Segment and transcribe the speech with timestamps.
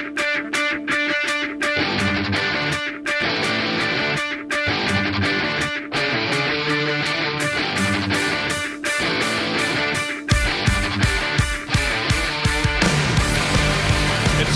[0.00, 0.08] It's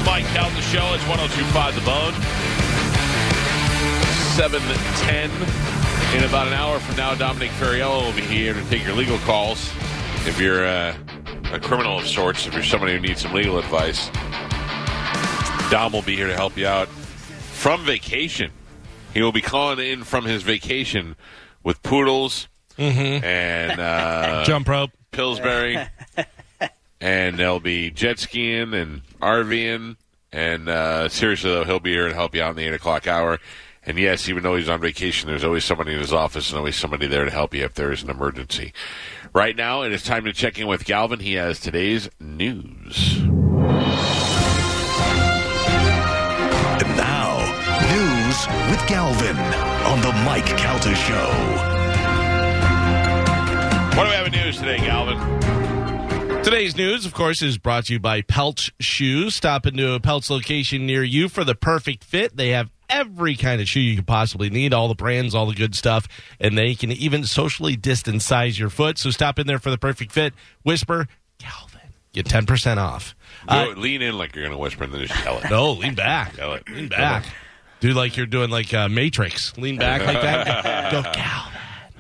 [0.06, 0.94] Mike Calta Show.
[0.94, 2.14] It's 1025 The Bone.
[4.34, 5.30] 710.
[6.16, 9.18] In about an hour from now, Dominic Ferriello will be here to take your legal
[9.18, 9.70] calls.
[10.26, 10.96] If you're uh,
[11.52, 14.08] a criminal of sorts, if you're somebody who needs some legal advice,
[15.74, 18.52] Dom will be here to help you out from vacation.
[19.12, 21.16] He will be calling in from his vacation
[21.64, 22.46] with poodles
[22.78, 24.92] and uh, Jump rope.
[25.10, 25.76] Pillsbury,
[27.00, 29.96] and they'll be jet skiing and RVing.
[30.30, 33.08] And uh, seriously, though, he'll be here to help you out in the 8 o'clock
[33.08, 33.40] hour.
[33.84, 36.76] And yes, even though he's on vacation, there's always somebody in his office and always
[36.76, 38.72] somebody there to help you if there is an emergency.
[39.34, 41.18] Right now, it is time to check in with Galvin.
[41.18, 43.24] He has today's news.
[48.86, 49.36] Galvin
[49.86, 51.26] on the Mike Calta Show.
[53.96, 55.18] What do we have in news today, Galvin?
[56.42, 59.34] Today's news, of course, is brought to you by Peltz Shoes.
[59.34, 62.36] Stop into a Peltz location near you for the perfect fit.
[62.36, 65.54] They have every kind of shoe you could possibly need, all the brands, all the
[65.54, 66.06] good stuff,
[66.38, 68.98] and they can even socially distance size your foot.
[68.98, 70.34] So stop in there for the perfect fit.
[70.62, 71.80] Whisper, Galvin.
[72.12, 73.16] Get 10% off.
[73.48, 75.50] Uh, Go- lean in like you're going to whisper and then just yell it.
[75.50, 76.36] no, lean back.
[76.36, 76.68] Yell it.
[76.68, 77.24] Lean back.
[77.84, 79.54] Do like you're doing like uh, Matrix.
[79.58, 80.90] Lean back like that.
[80.90, 81.02] Go,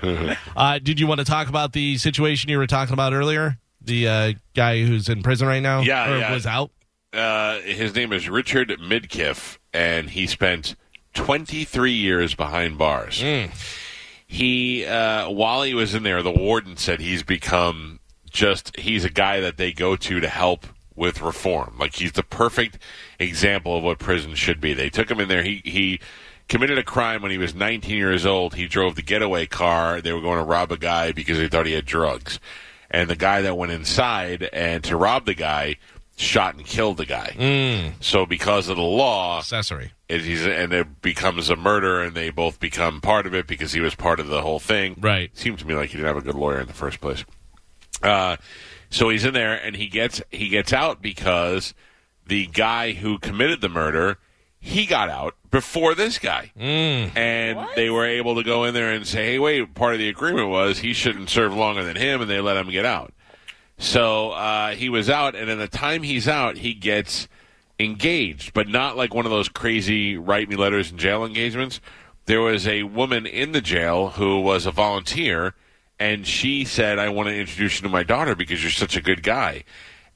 [0.02, 0.36] Galvin.
[0.56, 3.58] Uh, did you want to talk about the situation you were talking about earlier?
[3.82, 5.82] The uh, guy who's in prison right now?
[5.82, 6.32] Yeah, Or yeah.
[6.32, 6.70] was out?
[7.12, 10.74] Uh, his name is Richard Midkiff, and he spent
[11.12, 13.22] 23 years behind bars.
[14.26, 19.10] He, uh, while he was in there, the warden said he's become just, he's a
[19.10, 20.66] guy that they go to to help
[20.96, 21.76] with reform.
[21.78, 22.78] Like, he's the perfect
[23.18, 24.74] example of what prison should be.
[24.74, 25.42] They took him in there.
[25.42, 26.00] He, he
[26.48, 28.54] committed a crime when he was 19 years old.
[28.54, 30.00] He drove the getaway car.
[30.00, 32.38] They were going to rob a guy because they thought he had drugs.
[32.90, 35.76] And the guy that went inside and to rob the guy
[36.16, 37.92] shot and killed the guy.
[38.00, 39.90] So because of the law, Accessory.
[40.08, 43.80] it, and it becomes a murder, and they both become part of it because he
[43.80, 44.94] was part of the whole thing.
[45.00, 45.36] Right.
[45.36, 47.24] Seems to me like he didn't have a good lawyer in the first place.
[48.00, 48.36] Uh,
[48.94, 51.74] so he's in there, and he gets he gets out because
[52.26, 54.18] the guy who committed the murder
[54.60, 56.50] he got out before this guy,
[57.14, 60.08] and they were able to go in there and say, "Hey, wait!" Part of the
[60.08, 63.12] agreement was he shouldn't serve longer than him, and they let him get out.
[63.76, 67.28] So uh, he was out, and in the time he's out, he gets
[67.78, 71.80] engaged, but not like one of those crazy write me letters in jail engagements.
[72.26, 75.54] There was a woman in the jail who was a volunteer,
[75.98, 79.00] and she said, I want to introduce you to my daughter because you're such a
[79.02, 79.64] good guy.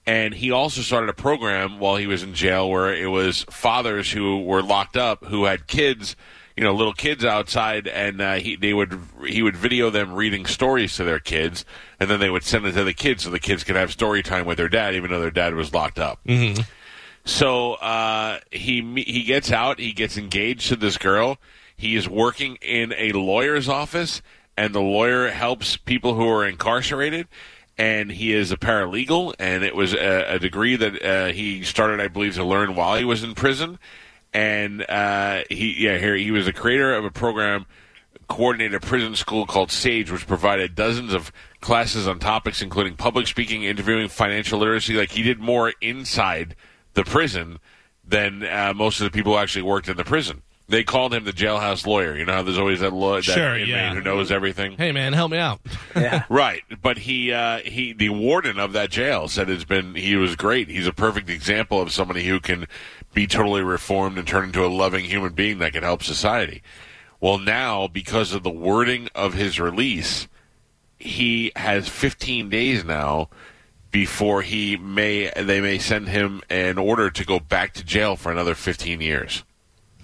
[0.06, 4.10] And he also started a program while he was in jail where it was fathers
[4.10, 6.16] who were locked up who had kids,
[6.56, 10.46] you know, little kids outside, and uh, he they would he would video them reading
[10.46, 11.64] stories to their kids,
[12.00, 14.22] and then they would send it to the kids so the kids could have story
[14.22, 16.20] time with their dad, even though their dad was locked up.
[17.24, 19.78] So uh, he he gets out.
[19.78, 21.36] He gets engaged to this girl.
[21.76, 24.22] He is working in a lawyer's office,
[24.58, 27.28] and the lawyer helps people who are incarcerated.
[27.80, 32.00] And he is a paralegal, and it was a, a degree that uh, he started,
[32.00, 33.78] I believe, to learn while he was in prison.
[34.34, 37.66] And uh, he, yeah, here he was a creator of a program
[38.26, 43.28] coordinated a prison school called Sage, which provided dozens of classes on topics including public
[43.28, 44.94] speaking, interviewing, financial literacy.
[44.94, 46.56] Like he did more inside
[46.94, 47.60] the prison
[48.04, 50.42] than uh, most of the people who actually worked in the prison.
[50.70, 52.14] They called him the jailhouse lawyer.
[52.16, 53.94] You know how there's always that, law- that Sure, inmate yeah.
[53.94, 54.76] who knows everything.
[54.76, 55.60] Hey, man, help me out.
[56.28, 60.36] Right, but he uh, he the warden of that jail said it's been he was
[60.36, 60.68] great.
[60.68, 62.66] He's a perfect example of somebody who can
[63.14, 66.62] be totally reformed and turn into a loving human being that can help society.
[67.20, 70.28] Well, now because of the wording of his release,
[70.98, 73.28] he has 15 days now
[73.90, 78.30] before he may they may send him an order to go back to jail for
[78.30, 79.42] another 15 years.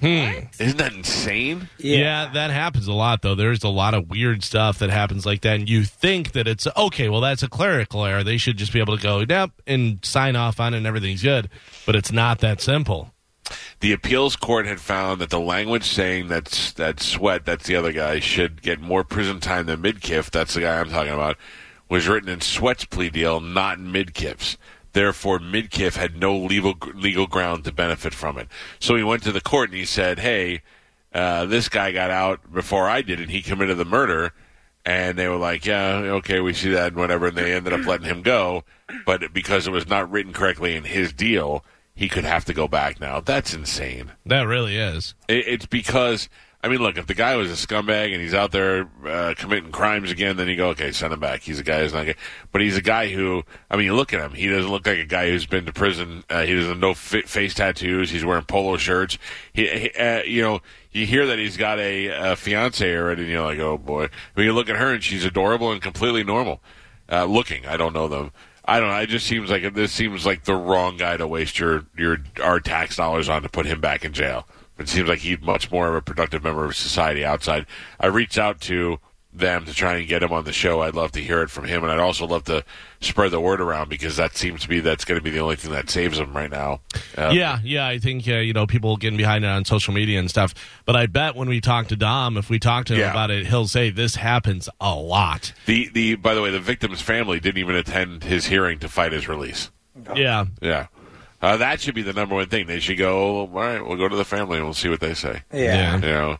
[0.04, 0.46] Hmm.
[0.62, 1.68] Isn't that insane?
[1.78, 2.30] Yeah.
[2.34, 3.34] that happens a lot, though.
[3.34, 6.66] There's a lot of weird stuff that happens like that, and you think that it's
[6.76, 7.08] okay.
[7.08, 8.22] Well, that's a clerical error.
[8.22, 11.22] They should just be able to go, yep, and sign off on it, and everything's
[11.22, 11.48] good.
[11.86, 13.12] But it's not that simple.
[13.80, 17.92] the appeals court had found that the language saying that's that sweat that's the other
[17.92, 21.36] guy should get more prison time than midkiff that's the guy i'm talking about
[21.90, 24.56] was written in sweat's plea deal not in midkiff's
[24.94, 28.48] therefore midkiff had no legal legal ground to benefit from it
[28.80, 30.62] so he went to the court and he said hey
[31.12, 34.32] uh, this guy got out before i did and he committed the murder
[34.86, 37.86] and they were like, "Yeah, okay, we see that and whatever." And they ended up
[37.86, 38.64] letting him go,
[39.06, 41.64] but because it was not written correctly in his deal,
[41.94, 43.20] he could have to go back now.
[43.20, 44.12] That's insane.
[44.26, 45.14] That really is.
[45.28, 46.28] It, it's because
[46.64, 49.70] I mean, look, if the guy was a scumbag and he's out there uh, committing
[49.70, 51.42] crimes again, then you go, okay, send him back.
[51.42, 52.06] He's a guy who's not.
[52.06, 52.16] Good.
[52.52, 54.32] But he's a guy who, I mean, you look at him.
[54.32, 56.24] He doesn't look like a guy who's been to prison.
[56.30, 58.08] Uh, he doesn't no face tattoos.
[58.08, 59.18] He's wearing polo shirts.
[59.52, 63.30] He, he uh, you know, you hear that he's got a, a fiance already, and
[63.30, 64.04] you're like, oh boy.
[64.04, 66.62] I mean, you look at her and she's adorable and completely normal
[67.12, 67.66] uh, looking.
[67.66, 68.32] I don't know them.
[68.64, 68.96] I don't know.
[68.96, 72.58] It just seems like this seems like the wrong guy to waste your your our
[72.58, 74.48] tax dollars on to put him back in jail.
[74.78, 77.66] It seems like he's much more of a productive member of society outside.
[78.00, 78.98] I reached out to
[79.34, 80.80] them to try and get him on the show.
[80.80, 82.64] I'd love to hear it from him, and I'd also love to
[83.00, 85.56] spread the word around because that seems to be that's going to be the only
[85.56, 86.80] thing that saves him right now.
[87.18, 90.20] Uh, yeah, yeah, I think uh, you know people getting behind it on social media
[90.20, 90.54] and stuff.
[90.84, 93.10] But I bet when we talk to Dom, if we talk to him yeah.
[93.10, 95.52] about it, he'll say this happens a lot.
[95.66, 99.12] The the by the way, the victim's family didn't even attend his hearing to fight
[99.12, 99.70] his release.
[100.14, 100.86] Yeah, yeah.
[101.44, 102.66] Uh, that should be the number one thing.
[102.66, 103.40] They should go.
[103.40, 105.42] All right, we'll go to the family and we'll see what they say.
[105.52, 106.38] Yeah, you know,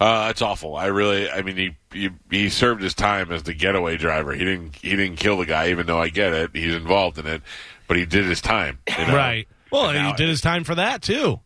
[0.00, 0.74] uh, that's awful.
[0.74, 4.32] I really, I mean, he, he he served his time as the getaway driver.
[4.32, 6.50] He didn't he didn't kill the guy, even though I get it.
[6.52, 7.42] He's involved in it,
[7.86, 8.80] but he did his time.
[8.88, 9.14] You know?
[9.14, 9.46] Right.
[9.70, 11.38] Well, he did his time for that too.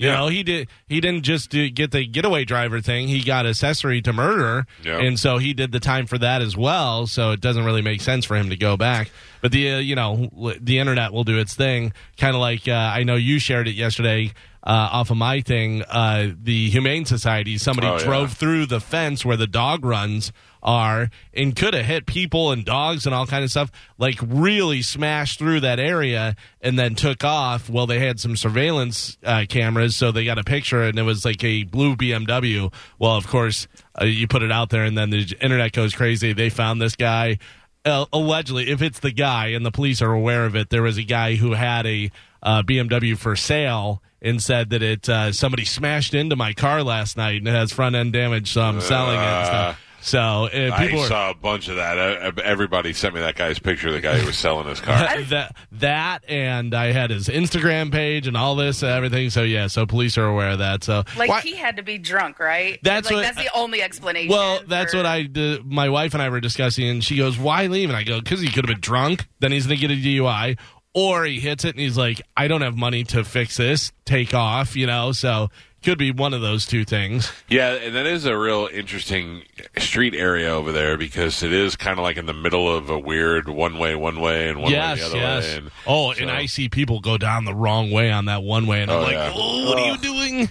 [0.00, 0.16] You yeah.
[0.16, 0.68] know, he did.
[0.88, 3.06] He didn't just do, get the getaway driver thing.
[3.06, 4.98] He got accessory to murder, yeah.
[4.98, 7.06] and so he did the time for that as well.
[7.06, 9.10] So it doesn't really make sense for him to go back.
[9.42, 12.72] But the uh, you know the internet will do its thing, kind of like uh,
[12.72, 14.32] I know you shared it yesterday
[14.62, 15.82] uh, off of my thing.
[15.82, 18.34] Uh, the Humane Society, somebody oh, drove yeah.
[18.36, 23.06] through the fence where the dog runs are and could have hit people and dogs
[23.06, 27.70] and all kind of stuff like really smashed through that area and then took off.
[27.70, 31.24] Well they had some surveillance uh, cameras so they got a picture and it was
[31.24, 33.68] like a blue bmw well of course
[34.00, 36.32] uh, you put it out there and then the internet goes crazy.
[36.32, 37.38] They found this guy.
[37.82, 40.98] Uh, allegedly if it's the guy and the police are aware of it there was
[40.98, 42.10] a guy who had a
[42.42, 47.16] uh, bmw for sale and said that it uh, somebody smashed into my car last
[47.16, 49.76] night and it has front end damage, so I'm selling it.
[50.00, 50.20] And stuff.
[50.20, 51.98] Uh, so uh, people I saw a bunch of that.
[51.98, 53.92] Uh, everybody sent me that guy's picture.
[53.92, 55.22] The guy who was selling his car.
[55.24, 59.30] that, that, and I had his Instagram page and all this and everything.
[59.30, 60.84] So yeah, so police are aware of that.
[60.84, 62.78] So like why, he had to be drunk, right?
[62.82, 64.30] That's like, what, that's the only explanation.
[64.30, 64.98] Well, that's for...
[64.98, 65.64] what I did.
[65.64, 68.40] My wife and I were discussing, and she goes, "Why leave?" And I go, "Because
[68.40, 69.26] he could have been drunk.
[69.40, 70.58] Then he's going to get a DUI,
[70.94, 74.34] or he hits it and he's like, I don't have money to fix this, take
[74.34, 75.50] off, you know, so
[75.82, 77.32] could be one of those two things.
[77.48, 79.42] Yeah, and that is a real interesting
[79.78, 82.98] street area over there because it is kind of like in the middle of a
[82.98, 85.44] weird one way, one way, and one yes, way the other yes.
[85.44, 85.56] way.
[85.56, 86.20] And oh, so.
[86.22, 88.98] and I see people go down the wrong way on that one way, and I'm
[88.98, 89.32] oh, like, yeah.
[89.34, 90.50] oh, what are you doing?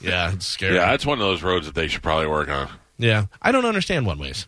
[0.00, 0.74] Yeah, it's scary.
[0.74, 2.68] Yeah, that's one of those roads that they should probably work on.
[2.98, 4.46] Yeah, I don't understand one ways.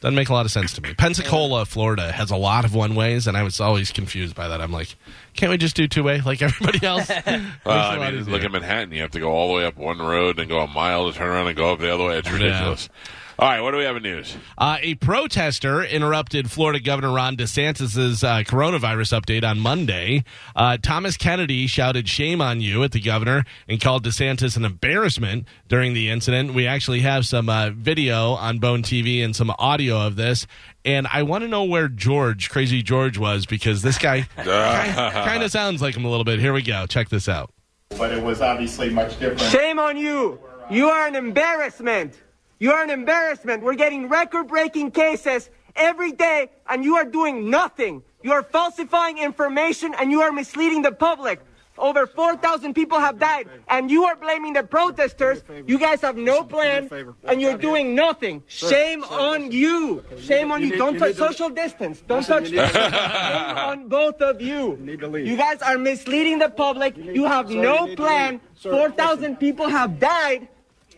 [0.00, 0.94] Doesn't make a lot of sense to me.
[0.94, 4.60] Pensacola, Florida has a lot of one ways, and I was always confused by that.
[4.60, 4.94] I'm like,
[5.34, 7.08] can't we just do two way like everybody else?
[7.26, 8.92] well, I mean, look at Manhattan.
[8.92, 11.18] You have to go all the way up one road and go a mile to
[11.18, 12.18] turn around and go up the other way.
[12.18, 12.88] It's ridiculous.
[12.88, 13.10] Yeah.
[13.40, 14.36] All right, what do we have in news?
[14.56, 20.24] Uh, a protester interrupted Florida Governor Ron DeSantis' uh, coronavirus update on Monday.
[20.56, 25.46] Uh, Thomas Kennedy shouted "Shame on you" at the governor and called DeSantis an embarrassment
[25.68, 26.52] during the incident.
[26.52, 30.48] We actually have some uh, video on Bone TV and some audio of this.
[30.84, 35.52] And I want to know where George, Crazy George, was because this guy kind of
[35.52, 36.40] sounds like him a little bit.
[36.40, 36.86] Here we go.
[36.86, 37.52] Check this out.
[37.90, 39.42] But it was obviously much different.
[39.42, 40.40] Shame on you.
[40.70, 42.20] You are an embarrassment.
[42.58, 43.62] You are an embarrassment.
[43.62, 48.02] We're getting record breaking cases every day, and you are doing nothing.
[48.22, 51.40] You are falsifying information and you are misleading the public.
[51.78, 55.44] Over 4,000 people have died, and you are blaming the protesters.
[55.64, 56.90] You guys have no plan,
[57.22, 58.42] and you're doing nothing.
[58.48, 60.02] Shame on you.
[60.18, 60.76] Shame on you.
[60.76, 62.02] Don't touch social distance.
[62.08, 62.48] Don't touch.
[62.50, 64.76] Shame on both of you.
[64.84, 66.96] You guys are misleading the public.
[66.96, 68.40] You have no plan.
[68.60, 70.48] 4,000 people have died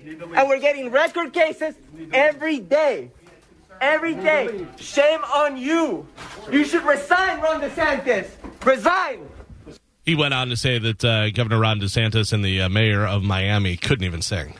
[0.04, 1.75] and we're getting record cases
[2.12, 3.11] every day.
[3.80, 4.66] Every day.
[4.76, 6.07] Shame on you.
[6.50, 8.28] You should resign, Ron DeSantis.
[8.64, 9.28] Resign.
[10.04, 13.23] He went on to say that uh, Governor Ron DeSantis and the uh, mayor of
[13.23, 14.54] Miami couldn't even sing.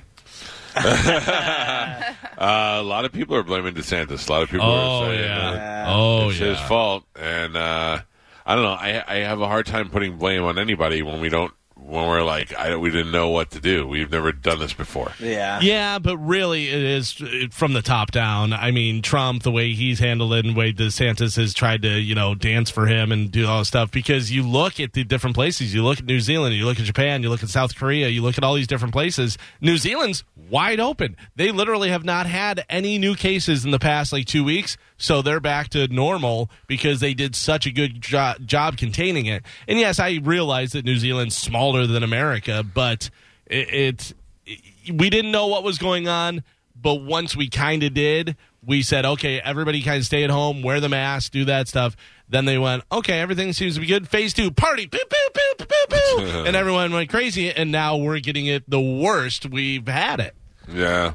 [0.77, 4.29] uh, a lot of people are blaming DeSantis.
[4.29, 5.85] A lot of people oh, are saying yeah.
[5.89, 6.47] oh, it's yeah.
[6.47, 7.05] his fault.
[7.17, 8.01] And uh,
[8.47, 8.71] I don't know.
[8.71, 11.53] I, I have a hard time putting blame on anybody when we don't
[11.91, 13.87] when we're like, I, we didn't know what to do.
[13.87, 15.13] We've never done this before.
[15.19, 15.61] Yeah.
[15.61, 17.13] Yeah, but really, it is
[17.51, 18.53] from the top down.
[18.53, 21.89] I mean, Trump, the way he's handled it, and the way DeSantis has tried to,
[21.89, 23.91] you know, dance for him and do all this stuff.
[23.91, 25.75] Because you look at the different places.
[25.75, 28.23] You look at New Zealand, you look at Japan, you look at South Korea, you
[28.23, 29.37] look at all these different places.
[29.61, 31.17] New Zealand's wide open.
[31.37, 34.77] They literally have not had any new cases in the past like two weeks.
[35.01, 39.43] So they're back to normal because they did such a good jo- job containing it.
[39.67, 43.09] And yes, I realize that New Zealand's smaller than America, but
[43.47, 44.15] it,
[44.47, 46.45] it we didn't know what was going on.
[46.83, 50.63] But once we kind of did, we said, okay, everybody kind of stay at home,
[50.63, 51.97] wear the mask, do that stuff.
[52.29, 54.09] Then they went, okay, everything seems to be good.
[54.09, 56.45] Phase two, party, boo, boo, boo, boo, boo.
[56.47, 57.51] and everyone went crazy.
[57.51, 60.35] And now we're getting it the worst we've had it.
[60.73, 61.15] Yeah.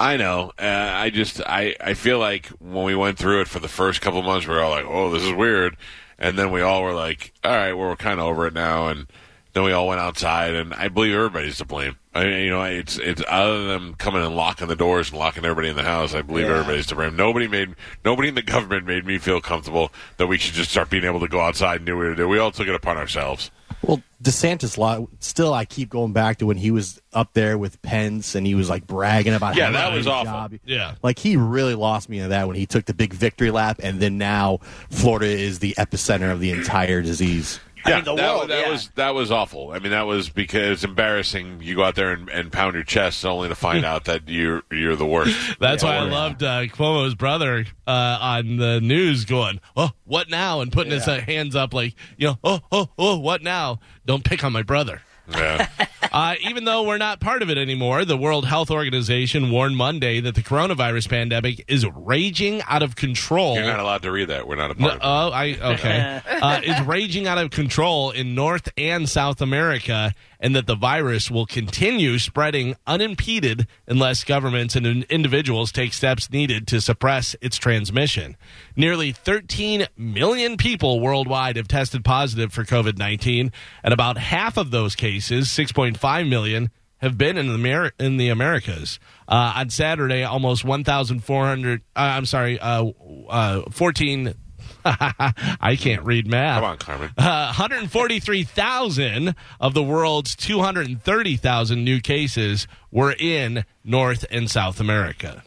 [0.00, 0.52] I know.
[0.58, 4.00] Uh, I just I, I feel like when we went through it for the first
[4.00, 5.76] couple months, we were all like, "Oh, this is weird,"
[6.18, 8.88] and then we all were like, "All right, well, we're kind of over it now."
[8.88, 9.06] And
[9.52, 11.96] then we all went outside, and I believe everybody's to blame.
[12.14, 15.18] I mean, you know, it's it's other than them coming and locking the doors and
[15.18, 16.14] locking everybody in the house.
[16.14, 16.52] I believe Yeah.
[16.54, 17.14] everybody's to blame.
[17.14, 20.88] Nobody made nobody in the government made me feel comfortable that we should just start
[20.88, 22.26] being able to go outside and do what we do.
[22.26, 23.50] We all took it upon ourselves.
[23.82, 27.80] Well, DeSantis, law, still, I keep going back to when he was up there with
[27.80, 30.24] Pence and he was like bragging about Yeah, how that was awful.
[30.32, 30.54] job.
[30.66, 30.96] Yeah.
[31.02, 33.98] Like he really lost me in that when he took the big victory lap, and
[33.98, 34.58] then now
[34.90, 37.58] Florida is the epicenter of the entire disease.
[37.86, 38.70] Yeah, mean, the that, world, that yeah.
[38.70, 39.72] was that was awful.
[39.72, 41.62] I mean, that was because it's embarrassing.
[41.62, 44.62] You go out there and, and pound your chest only to find out that you're
[44.70, 45.58] you're the worst.
[45.58, 50.60] That's why I loved uh, Cuomo's brother uh, on the news going, "Oh, what now?"
[50.60, 54.24] and putting his uh, hands up like, you know, "Oh, oh, oh, what now?" Don't
[54.24, 55.02] pick on my brother.
[55.28, 55.68] Yeah.
[56.12, 60.20] Uh, even though we're not part of it anymore, the World Health Organization warned Monday
[60.20, 63.54] that the coronavirus pandemic is raging out of control.
[63.54, 64.46] You're not allowed to read that.
[64.48, 65.04] We're not a No, part of it.
[65.04, 66.20] oh, I okay.
[66.42, 71.30] uh, is raging out of control in North and South America, and that the virus
[71.30, 78.36] will continue spreading unimpeded unless governments and individuals take steps needed to suppress its transmission.
[78.74, 83.52] Nearly 13 million people worldwide have tested positive for COVID 19,
[83.84, 88.28] and about half of those cases, 6.5 million, have been in the Amer- in the
[88.28, 88.98] Americas.
[89.28, 91.80] Uh, on Saturday, almost 1,400.
[91.80, 92.90] Uh, I'm sorry, uh,
[93.28, 94.34] uh, 14.
[94.84, 96.60] I can't read math.
[96.60, 97.10] Come on, Carmen.
[97.16, 105.42] Uh, 143,000 of the world's 230,000 new cases were in North and South America.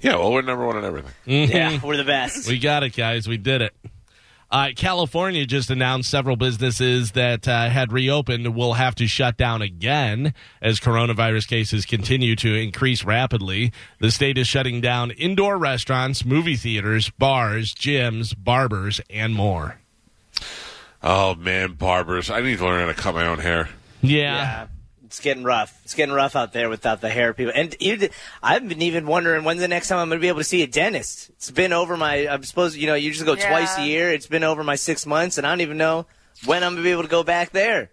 [0.00, 1.12] Yeah, well, we're number one in everything.
[1.26, 2.48] Yeah, we're the best.
[2.48, 3.28] We got it, guys.
[3.28, 3.74] We did it.
[4.50, 9.62] Uh, California just announced several businesses that uh, had reopened will have to shut down
[9.62, 13.72] again as coronavirus cases continue to increase rapidly.
[14.00, 19.78] The state is shutting down indoor restaurants, movie theaters, bars, gyms, barbers, and more.
[21.02, 22.28] Oh man, barbers!
[22.28, 23.68] I need to learn how to cut my own hair.
[24.02, 24.66] yeah.
[25.10, 25.76] It's getting rough.
[25.84, 27.52] It's getting rough out there without the hair people.
[27.52, 28.10] And you,
[28.44, 30.62] I've been even wondering when's the next time I'm going to be able to see
[30.62, 31.30] a dentist.
[31.30, 32.28] It's been over my.
[32.28, 33.48] I'm supposed, you know, you just go Yeah.
[33.48, 34.12] twice a year.
[34.12, 36.06] It's been over my six months, and I don't even know
[36.46, 37.90] when I'm going to be able to go back there.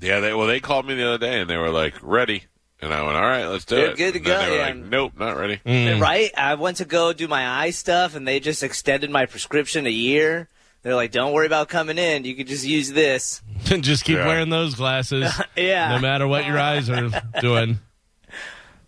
[0.00, 2.42] Yeah, they well, they called me the other day and they were like, "Ready,"
[2.82, 4.56] and I went, "All right, let's do Good- it." good to And go, They were
[4.56, 4.62] yeah.
[4.66, 5.60] like, "Nope, not ready."
[6.00, 6.32] Right?
[6.36, 9.90] I went to go do my eye stuff, and they just extended my prescription a
[9.90, 10.48] year.
[10.86, 12.22] They're like, "Don't worry about coming in.
[12.24, 14.26] You can just use this." just keep Yeah.
[14.28, 15.88] wearing those glasses, Yeah.
[15.96, 17.80] no matter what your eyes are doing.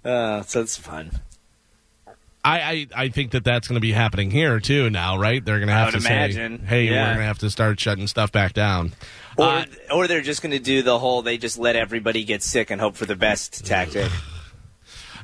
[0.04, 1.10] Uh, so it's fun.
[2.44, 5.44] I, I, I think that that's going to be happening here too now, right?
[5.44, 6.60] They're going to have to imagine.
[6.60, 8.92] say, "Hey, we're going to have to start shutting stuff back down."
[9.36, 12.44] Or, Uh, or they're just going to do the whole they just let everybody get
[12.44, 14.08] sick and hope for the best tactic.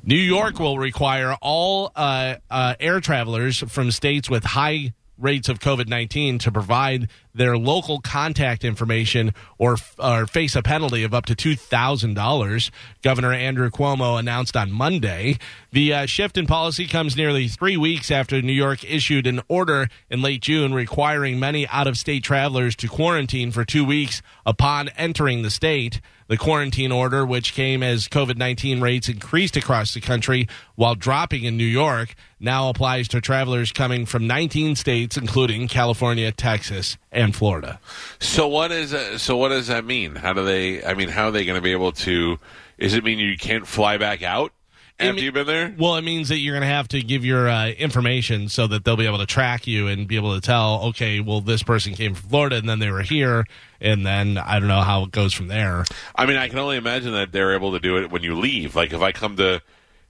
[0.02, 5.58] New York will require all uh, uh, air travelers from states with high rates of
[5.58, 11.26] COVID 19 to provide their local contact information or, or face a penalty of up
[11.26, 12.70] to $2,000.
[13.02, 15.38] Governor Andrew Cuomo announced on Monday.
[15.72, 19.88] The uh, shift in policy comes nearly three weeks after New York issued an order
[20.08, 24.88] in late June requiring many out of state travelers to quarantine for two weeks upon
[24.90, 26.00] entering the state.
[26.26, 31.44] The quarantine order, which came as COVID 19 rates increased across the country while dropping
[31.44, 37.23] in New York, now applies to travelers coming from 19 states, including California, Texas, and
[37.32, 37.80] Florida.
[38.20, 40.16] So what is uh, so what does that mean?
[40.16, 40.84] How do they?
[40.84, 42.38] I mean, how are they going to be able to?
[42.78, 44.52] Does it mean you can't fly back out
[44.98, 45.74] after mean- you've been there?
[45.78, 48.84] Well, it means that you're going to have to give your uh, information so that
[48.84, 51.94] they'll be able to track you and be able to tell, okay, well, this person
[51.94, 53.44] came from Florida and then they were here,
[53.80, 55.84] and then I don't know how it goes from there.
[56.14, 58.74] I mean, I can only imagine that they're able to do it when you leave.
[58.76, 59.62] Like if I come to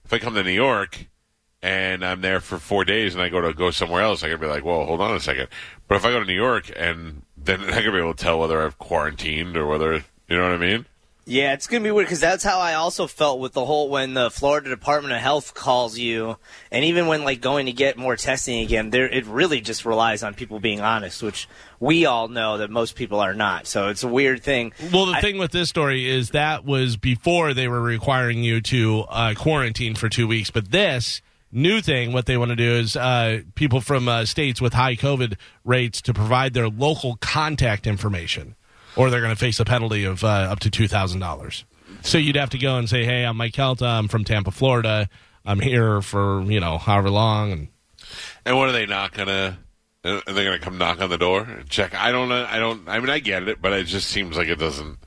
[0.05, 1.07] if I come to New York
[1.61, 4.39] and I'm there for four days and I go to go somewhere else, I could
[4.41, 5.47] be like, well, hold on a second.
[5.87, 8.39] But if I go to New York and then I could be able to tell
[8.39, 9.93] whether I've quarantined or whether
[10.27, 10.85] you know what I mean.
[11.27, 14.13] Yeah, it's gonna be weird because that's how I also felt with the whole when
[14.13, 16.37] the Florida Department of Health calls you,
[16.71, 20.21] and even when like going to get more testing again, there it really just relies
[20.21, 23.65] on people being honest, which we all know that most people are not.
[23.65, 24.71] So it's a weird thing.
[24.93, 28.61] Well, the I- thing with this story is that was before they were requiring you
[28.61, 31.23] to uh, quarantine for two weeks, but this
[31.55, 34.95] new thing, what they want to do is uh, people from uh, states with high
[34.95, 38.55] COVID rates to provide their local contact information,
[38.95, 41.65] or they're going to face a penalty of uh, up to two thousand dollars.
[42.01, 43.85] So you'd have to go and say, "Hey, I'm Mike Calta.
[43.85, 45.09] I'm from Tampa, Florida.
[45.45, 47.67] I'm here for you know however long." And
[48.45, 49.57] And what are they not gonna?
[50.03, 51.95] Are they gonna come knock on the door and check?
[51.95, 52.31] I don't.
[52.31, 52.87] I don't.
[52.87, 54.99] I mean, I get it, but it just seems like it doesn't.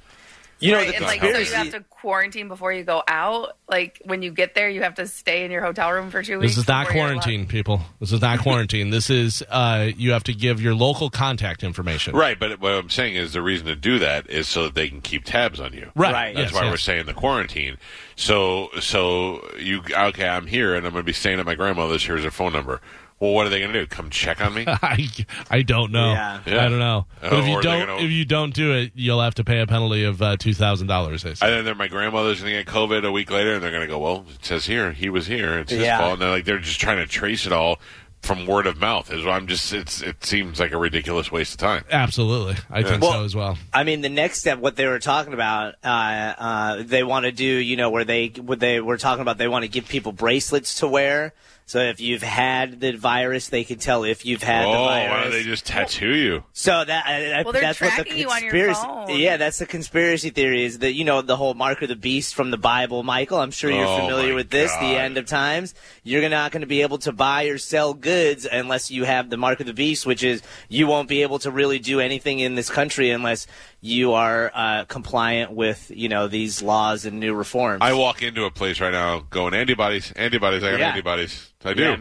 [0.60, 3.56] You know, Right, the and like so you have to quarantine before you go out.
[3.68, 6.38] Like when you get there, you have to stay in your hotel room for two
[6.38, 6.52] weeks.
[6.54, 7.80] this is not before you're allowed- quarantine, people.
[8.00, 8.90] This is not quarantine.
[8.90, 12.16] this is uh, you have to give your local contact information.
[12.16, 14.88] Right, but what I'm saying is the reason to do that is so that they
[14.88, 15.90] can keep tabs on you.
[15.94, 16.12] Right.
[16.12, 16.34] Right.
[16.34, 16.72] That's yes, why yes.
[16.72, 17.78] we're saying the quarantine.
[18.16, 20.28] So, so you okay?
[20.28, 22.04] I'm here, and I'm going to be staying at my grandmother's.
[22.04, 22.80] Here's her phone number.
[23.20, 23.86] Well, what are they going to do?
[23.86, 24.64] Come check on me?
[24.68, 25.08] I,
[25.50, 26.12] I don't know.
[26.12, 26.40] Yeah.
[26.46, 26.64] Yeah.
[26.64, 27.06] I don't know.
[27.20, 29.34] But Oh, if you or they're don't gonna- if you don't do it, you'll have
[29.36, 31.22] to pay a penalty of uh, two thousand dollars.
[31.24, 31.58] They say.
[31.58, 33.88] And then my grandmother's going to get COVID a week later, and they're going to
[33.88, 35.58] go, "Well, it says here he was here.
[35.58, 35.98] It's his Yeah.
[35.98, 37.80] fault." And they're like, they're just trying to trace it all
[38.22, 39.12] from word of mouth.
[39.12, 39.72] Is I'm just.
[39.72, 40.00] It's.
[40.00, 41.84] It seems like a ridiculous waste of time.
[41.90, 43.58] Absolutely, I think Well- so as well.
[43.74, 47.32] I mean, the next step, what they were talking about, uh, uh, they want to
[47.32, 50.12] do, you know, where they, what they were talking about, they want to give people
[50.12, 51.32] bracelets to wear.
[51.68, 55.06] So if you've had the virus, they can tell if you've had oh, the why
[55.22, 56.44] don't they just tattoo you?
[56.54, 59.22] So that I- I- Well, they're that's what the tracking you on your conspiracy.
[59.22, 60.64] Yeah, that's the conspiracy theory.
[60.64, 63.38] Is that you know the whole mark of the beast from the Bible, Michael?
[63.38, 64.70] I'm sure you're Oh, familiar with this.
[64.72, 64.80] God.
[64.80, 65.74] The end of times.
[66.04, 69.36] You're not going to be able to buy or sell goods unless you have the
[69.36, 72.54] mark of the beast, which is you won't be able to really do anything in
[72.54, 73.46] this country unless
[73.80, 77.78] you are uh, compliant with you know these laws and new reforms.
[77.82, 80.64] I walk into a place right now going antibodies, antibodies.
[80.64, 80.88] I got Yeah.
[80.90, 81.52] antibodies.
[81.64, 81.82] I do.
[81.82, 81.96] Yeah.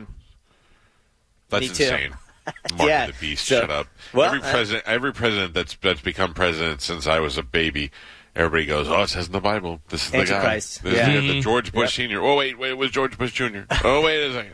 [1.49, 1.83] That's Me too.
[1.83, 2.11] insane.
[2.77, 3.05] Mark Yeah.
[3.07, 3.45] the beast.
[3.45, 3.87] So- shut up.
[4.13, 7.91] well, every uh, president, every president that's that's become president since I was a baby.
[8.35, 9.81] Everybody goes, oh, it says in the Bible.
[9.89, 10.55] This is the guy.
[10.55, 11.09] This Yeah.
[11.09, 12.21] is the, the George Bush Senior.
[12.21, 13.61] Oh wait, wait, it was George Bush Jr.
[13.83, 14.53] Oh wait a second.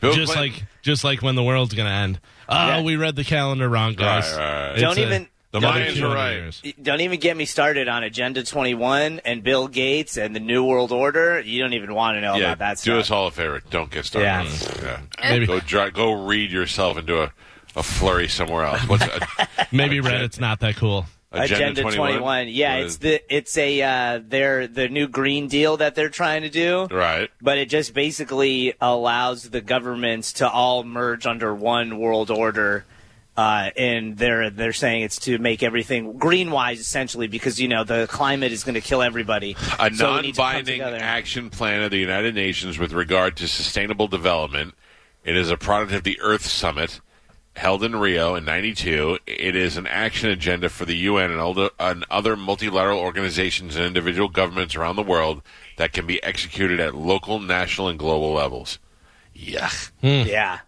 [0.00, 0.58] Bill just Clinton.
[0.58, 2.20] like just like when the world's going to end.
[2.48, 2.82] Oh, Yeah.
[2.82, 4.30] we read the calendar wrong, guys.
[4.32, 4.78] Right, right, right.
[4.78, 6.32] Don't a- even- The another Mayans are right.
[6.32, 6.62] years.
[6.82, 10.90] Don't even get me started on Agenda 21 and Bill Gates and the New World
[10.90, 11.38] Order.
[11.40, 12.84] You don't even want to know yeah, about that stuff.
[12.84, 13.00] do stuff.
[13.02, 13.62] us all a favor.
[13.70, 14.26] Don't get started.
[14.26, 14.40] Yeah.
[14.40, 14.80] on it.
[14.82, 15.00] yeah.
[15.30, 17.32] Maybe- Go dry, go read yourself into a,
[17.76, 18.80] a flurry somewhere else.
[18.88, 19.20] What's a,
[19.72, 21.06] Maybe Agenda- Reddit's not that cool.
[21.30, 22.48] Agenda, 21?
[22.48, 26.08] Yeah, What it's is- the it's a uh, their the new Green Deal that they're
[26.08, 26.86] trying to do.
[26.90, 27.30] right.
[27.40, 32.84] But it just basically allows the governments to all merge under one world order.
[33.36, 37.82] Uh, and they're they're saying it's to make everything green wise essentially because you know
[37.82, 39.56] the climate is going to kill everybody.
[39.80, 40.98] A So we need to come non-binding together.
[41.00, 44.74] action plan of the United Nations with regard to sustainable development.
[45.24, 47.00] It is a product of the Earth Summit
[47.56, 49.18] held in Rio in '92.
[49.26, 53.84] It is an action agenda for the UN and other, and other multilateral organizations and
[53.84, 55.42] individual governments around the world
[55.76, 58.78] that can be executed at local, national, and global levels.
[59.36, 59.90] Yuck.
[60.02, 60.60] Yeah,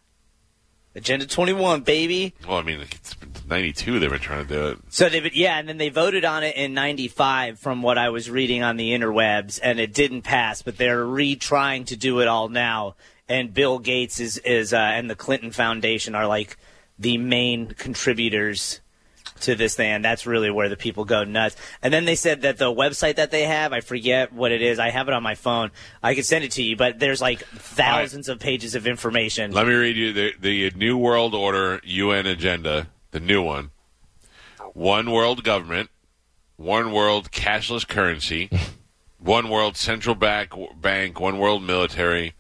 [0.97, 2.35] Agenda 21, baby.
[2.49, 3.15] Well, I mean, it's
[3.47, 4.79] '92 they've been trying to do it.
[4.89, 8.31] So they, yeah, and then they voted on it in '95, from what I was
[8.31, 10.63] reading on the interwebs, and it didn't pass.
[10.63, 12.97] But they're retrying to do it all now,
[13.29, 16.57] and Bill Gates is is uh, and the Clinton Foundation are like
[16.99, 18.81] the main contributors
[19.41, 21.57] to this thing, and that's really where the people go nuts.
[21.83, 24.79] And then they said that the website that they have, I forget what it is.
[24.79, 25.71] I have it on my phone.
[26.03, 29.53] I could send it to you, but there's like thousands of pages of information.
[29.53, 33.71] Let me read you the, the New World Order UN agenda, the new one.
[34.73, 35.91] One world government,
[36.57, 38.51] one world cashless currency,
[39.19, 42.35] one world central bank, bank, one world military,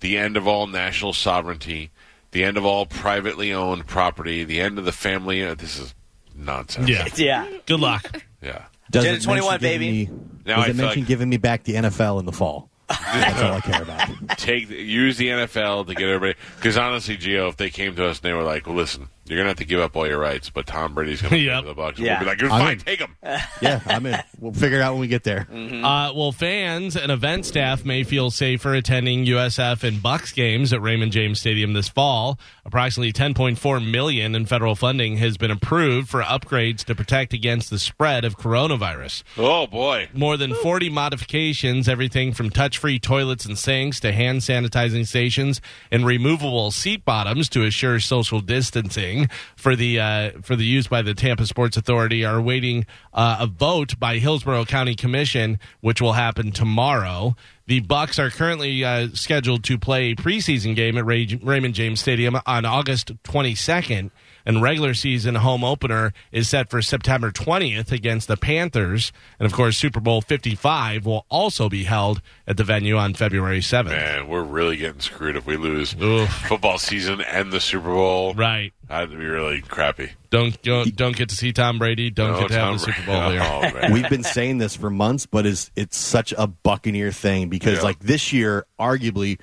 [0.00, 1.90] the end of all national sovereignty,
[2.30, 5.44] the end of all privately owned property, the end of the family.
[5.44, 5.94] uh, This is
[6.44, 6.88] nonsense.
[6.88, 7.06] Yeah.
[7.16, 7.58] yeah.
[7.66, 8.04] Good luck.
[8.42, 8.64] Yeah.
[8.90, 10.06] Does Agenda it 21, mention giving baby.
[10.06, 12.32] Me, Now does I it feel mention like- giving me back the NFL in the
[12.32, 12.68] fall?
[12.88, 14.36] That's all I care about.
[14.38, 16.36] Take use the NFL to get everybody.
[16.56, 19.48] Because honestly, Gio, if they came to us and they were like, listen, you're gonna
[19.50, 21.60] have to give up all your rights, but Tom Brady's gonna Yep.
[21.64, 22.14] give the Bucks," Yeah.
[22.14, 22.78] we'll be like, "You're I'm fine, in.
[22.80, 23.16] take him."
[23.62, 24.18] Yeah, I'm in.
[24.38, 25.46] We'll figure it out when we get there.
[25.50, 30.80] Uh, well, fans and event staff may feel safer attending USF and Bucks games at
[30.80, 32.38] Raymond James Stadium this fall.
[32.64, 37.78] Approximately 10.4 million in federal funding has been approved for upgrades to protect against the
[37.78, 39.22] spread of coronavirus.
[39.36, 40.08] Oh boy.
[40.14, 46.06] More than 40 modifications, everything from touch-free toilets and sinks to hand sanitizing stations and
[46.06, 49.19] removable seat bottoms to assure social distancing
[49.56, 53.46] for the uh, for the use by the Tampa Sports Authority, are awaiting uh, a
[53.46, 57.36] vote by Hillsborough County Commission, which will happen tomorrow.
[57.66, 62.00] The Bucks are currently uh, scheduled to play a preseason game at Ray- Raymond James
[62.00, 64.10] Stadium on August 22nd.
[64.46, 69.12] And regular season home opener is set for September 20th against the Panthers.
[69.38, 73.60] And of course, Super Bowl 55 will also be held at the venue on February
[73.60, 73.86] 7th.
[73.86, 76.28] Man, we're really getting screwed if we lose Oof.
[76.48, 78.34] football season and the Super Bowl.
[78.34, 78.72] Right.
[78.88, 80.10] That'd be really crappy.
[80.30, 82.10] Don't don't, don't get to see Tom Brady.
[82.10, 83.38] Don't No, get to have the Super Brady.
[83.38, 83.80] Bowl here.
[83.84, 83.92] Oh.
[83.92, 87.82] We've been saying this for months, but it's it's such a Buccaneer thing because Yeah.
[87.82, 89.38] like this year, arguably,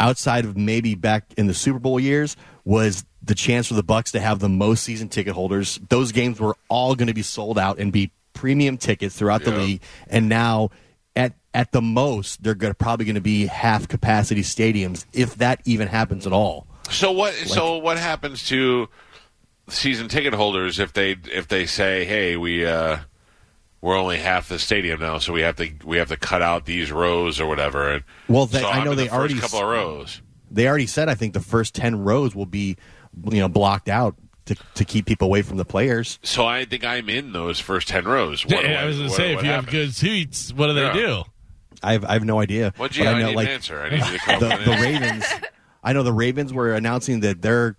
[0.00, 4.12] outside of maybe back in the Super Bowl years, was the chance for the Bucks
[4.12, 5.78] to have the most season ticket holders.
[5.88, 9.52] Those games were all going to be sold out and be premium tickets throughout the
[9.52, 10.70] league, and now.
[11.16, 15.60] At, at the most, they're gonna, probably going to be half capacity stadiums, if that
[15.64, 16.68] even happens at all.
[16.88, 17.34] So what?
[17.34, 18.88] so what happens to
[19.68, 22.98] season ticket holders if they if they say, "Hey, we uh,
[23.80, 26.66] we're only half the stadium now, so we have to we have to cut out
[26.66, 29.60] these rows or whatever." And Well, they- so I know they the first already couple
[29.60, 30.22] of rows.
[30.50, 32.76] They already said I think the first ten rows will be,
[33.30, 34.16] you know, blocked out
[34.46, 36.18] to, to keep people away from the players.
[36.24, 38.44] So I think I'm in those first ten rows.
[38.44, 40.66] What do Yeah, I was going to say, what if you have good seats, what
[40.66, 40.92] do they Yeah.
[40.92, 41.22] do?
[41.82, 42.74] I have, I have no idea.
[42.76, 43.04] What'd you?
[43.04, 43.80] But I, I know, need like an answer.
[43.80, 44.78] I need you to come the, the.
[44.82, 45.24] Ravens.
[45.82, 47.76] I know the Ravens were announcing that they're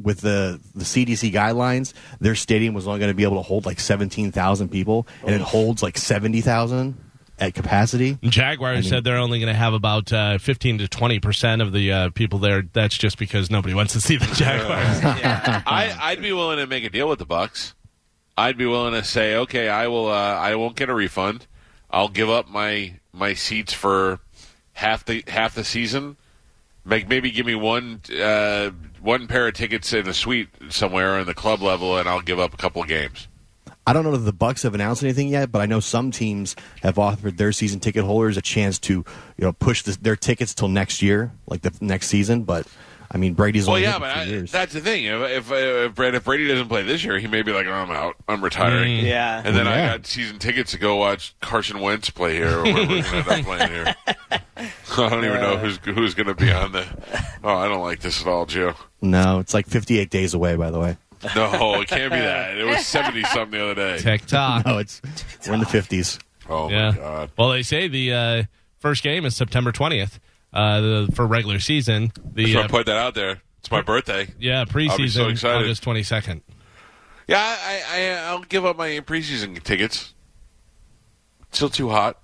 [0.00, 1.92] with the the CDC guidelines.
[2.20, 5.34] Their stadium was only going to be able to hold like seventeen thousand people, and
[5.34, 6.96] it holds like seventy thousand
[7.38, 8.18] at capacity.
[8.22, 11.92] Jaguars said they're only going to have about uh, 15 to 20 percent of the
[11.92, 12.62] uh, people there.
[12.72, 15.00] That's just because nobody wants to see the Jaguars.
[15.66, 17.74] I, I'd be willing to make a deal with the Bucks.
[18.36, 20.08] I'd be willing to say, okay, I will.
[20.08, 21.46] Uh, I won't get a refund.
[21.90, 24.20] I'll give up my my seats for
[24.74, 26.16] half the half the season.
[26.84, 28.70] Make maybe give me one uh,
[29.02, 32.38] one pair of tickets in a suite somewhere in the club level, and I'll give
[32.38, 33.28] up a couple of games.
[33.84, 36.54] I don't know if the Bucks have announced anything yet, but I know some teams
[36.82, 39.04] have offered their season ticket holders a chance to, you
[39.38, 42.44] know, push the, their tickets till next year, like the next season.
[42.44, 42.66] But
[43.14, 44.50] I mean, Brady's Well, only yeah, but I, years.
[44.50, 45.04] that's the thing.
[45.04, 45.20] If
[45.50, 47.90] if, if, Brady, if Brady doesn't play this year, he may be like, oh, I'm
[47.90, 48.16] out.
[48.26, 49.04] I'm retiring.
[49.04, 49.42] Yeah.
[49.44, 52.86] And then I got season tickets to go watch Carson Wentz play here, or we're
[52.86, 53.94] going to end up playing here.
[54.56, 56.86] I don't even know who's who's going to be on the.
[57.44, 58.74] Oh, I don't like this at all, Joe.
[59.02, 60.96] no, it's like 58 days away, by the way.
[61.36, 62.56] No, it can't be that.
[62.56, 63.98] It was seventy something the other day.
[63.98, 64.64] TikTok.
[64.66, 65.00] No, it's
[65.46, 66.18] we're in the 50s.
[66.48, 66.90] Oh yeah.
[66.92, 67.30] my god.
[67.36, 68.42] Well, they say the uh,
[68.78, 70.18] first game is September 20th
[70.52, 72.12] uh, the, for regular season.
[72.24, 73.42] The uh, I put that out there.
[73.58, 74.28] It's my birthday.
[74.40, 75.64] yeah I'll preseason be so excited.
[75.64, 76.42] August 22nd.
[77.28, 80.14] Yeah, I, I I'll give up my preseason tickets.
[81.52, 82.18] Still too hot.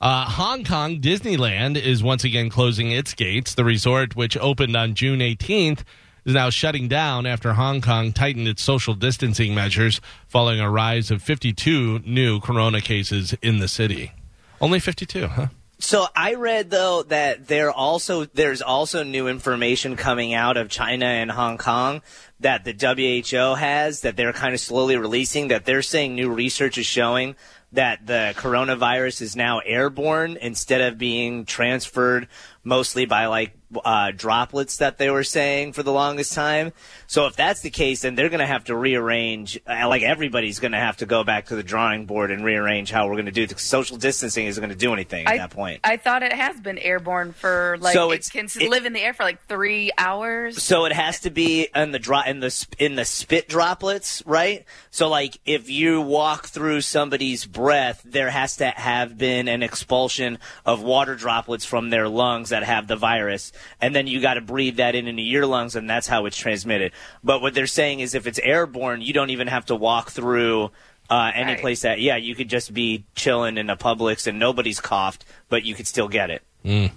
[0.00, 3.54] Uh, Hong Kong Disneyland is once again closing its gates.
[3.54, 5.84] The resort, which opened on June 18th,
[6.24, 11.10] is now shutting down after Hong Kong tightened its social distancing measures following a rise
[11.10, 14.12] of 52 new corona cases in the city.
[14.60, 15.46] Only 52, huh?
[15.80, 21.06] So I read though that there also there's also new information coming out of China
[21.06, 22.02] and Hong Kong
[22.40, 26.76] that the WHO has that they're kind of slowly releasing that they're saying new research
[26.76, 27.34] is showing
[27.72, 32.28] that the coronavirus is now airborne instead of being transferred
[32.64, 36.72] mostly by like uh, droplets that they were saying for the longest time.
[37.06, 39.60] So if that's the case, then they're going to have to rearrange.
[39.64, 42.90] uh, Like everybody's going to have to go back to the drawing board and rearrange
[42.90, 43.44] how we're going to do.
[43.44, 43.56] it.
[43.60, 45.80] Social distancing isn't going to do anything at I, that point.
[45.84, 49.00] I thought it has been airborne for like So it can it- live in the
[49.02, 50.60] air for like three hours.
[50.60, 54.64] So it has to be in the dro- in the in the spit droplets, right?
[54.90, 60.38] So like if you walk through somebody's breath, there has to have been an expulsion
[60.66, 64.40] of water droplets from their lungs that have the virus, and then you got to
[64.40, 66.92] breathe that in into your lungs, and that's how it's transmitted.
[67.24, 70.70] But what they're saying is if it's airborne, you don't even have to walk through.
[71.08, 71.60] Uh, any Right.
[71.60, 75.64] place that, yeah, you could just be chilling in a Publix and nobody's coughed, but
[75.64, 76.40] you could still get it.
[76.64, 76.92] Mm.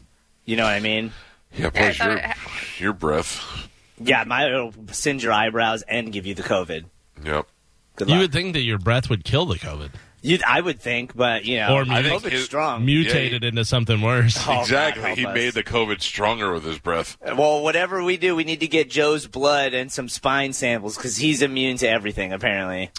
[0.45, 1.13] You know what I mean?
[1.57, 2.21] Yeah, plus your
[2.77, 3.41] your breath.
[3.99, 6.85] Yeah, my it'll singe your eyebrows and give you the COVID.
[7.23, 7.47] Yep.
[7.95, 9.89] Good You would think that your breath would kill the COVID,
[10.23, 12.85] You'd, I would think, but you know, Or I think COVID's his- strong.
[12.85, 14.37] mutated into something worse.
[14.47, 15.03] Oh, exactly.
[15.03, 15.35] help He us.
[15.35, 17.17] made the COVID stronger with his breath.
[17.21, 21.17] well, whatever we do, we need to get Joe's blood and some spine samples because
[21.17, 22.31] he's immune to everything.
[22.33, 22.89] Apparently,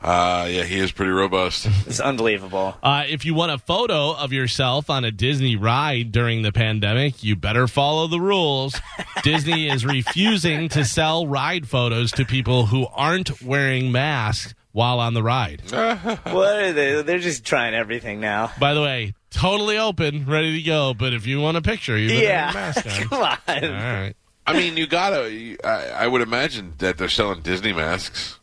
[0.00, 1.66] Uh, yeah, he is pretty robust.
[1.86, 2.76] it's unbelievable.
[2.82, 7.24] Uh, if you want a photo of yourself on a Disney ride during the pandemic,
[7.24, 8.80] you better follow the rules.
[9.24, 15.12] Disney is refusing to sell ride photos to people who aren't wearing masks while on
[15.12, 15.60] the ride.
[15.70, 17.02] what are they?
[17.02, 18.52] They're just trying everything now.
[18.60, 20.94] By the way, totally open, ready to go.
[20.94, 23.08] But if you want a picture, you better have a Yeah, mask on.
[23.08, 23.64] come on.
[23.64, 23.70] All
[24.02, 24.14] right.
[24.46, 25.30] I mean, you gotta.
[25.30, 28.38] you- I, I would imagine that they're selling Disney masks.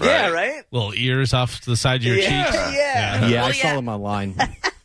[0.00, 0.64] Yeah, right.
[0.72, 2.56] Little ears off to the side of your Yeah, cheeks.
[2.76, 3.26] yeah.
[3.28, 3.76] Yeah, Well, I saw yeah.
[3.76, 4.34] them online.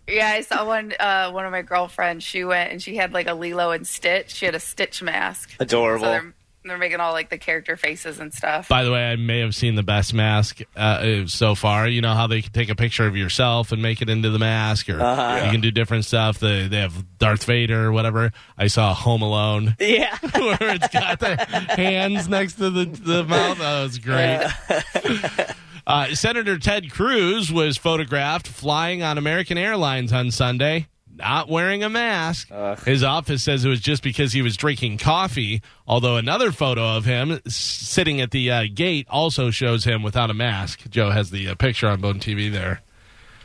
[0.07, 0.93] Yeah, I saw one.
[0.99, 2.23] Uh, one of my girlfriends.
[2.23, 4.31] She went and she had like a Lilo and Stitch.
[4.35, 5.51] She had a Stitch mask.
[5.59, 6.05] Adorable.
[6.05, 6.31] So
[6.69, 8.69] they're they're making all like the character faces and stuff.
[8.69, 11.87] By the way, I may have seen the best mask uh, so far.
[11.87, 14.39] You know how they can take a picture of yourself and make it into the
[14.39, 16.39] mask, or you can do different stuff.
[16.39, 18.31] They, they have Darth Vader or whatever.
[18.57, 20.17] I saw Home Alone Yeah.
[20.33, 23.57] where it's got the hands next to the, the mouth.
[23.57, 25.55] That was great.
[25.87, 30.87] Uh, Senator Ted Cruz was photographed flying on American Airlines on Sunday,
[31.19, 32.49] not wearing a mask.
[32.85, 37.05] His office says it was just because he was drinking coffee, although another photo of
[37.05, 40.89] him sitting at the uh, gate also shows him without a mask.
[40.89, 42.81] Joe has the uh, picture on Bone TV there.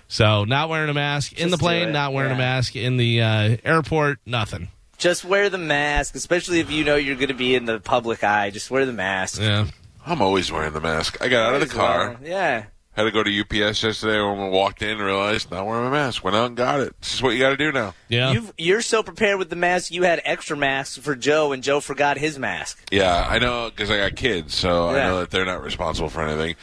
[0.08, 3.56] So, not wearing a mask in the plane, not wearing a mask in the uh,
[3.64, 4.68] airport, nothing.
[4.98, 8.22] Just wear the mask, especially if you know you're going to be in the public
[8.22, 8.50] eye.
[8.50, 9.40] Just wear the mask.
[9.40, 9.66] Yeah.
[10.06, 11.16] I'm always wearing the mask.
[11.20, 11.86] I got out of the As well.
[11.86, 12.64] car, Yeah.
[12.94, 15.90] Had to go to UPS yesterday when we walked in and realized not wearing my
[15.90, 16.22] mask.
[16.22, 16.94] Went out and got it.
[17.00, 17.94] This is what you got to do now.
[18.08, 18.32] Yeah.
[18.32, 19.90] You've, you're so prepared with the mask.
[19.90, 22.88] You had extra masks for Joe, and Joe forgot his mask.
[22.92, 26.22] Yeah, I know because I got kids, so I know that they're not responsible for
[26.22, 26.54] anything.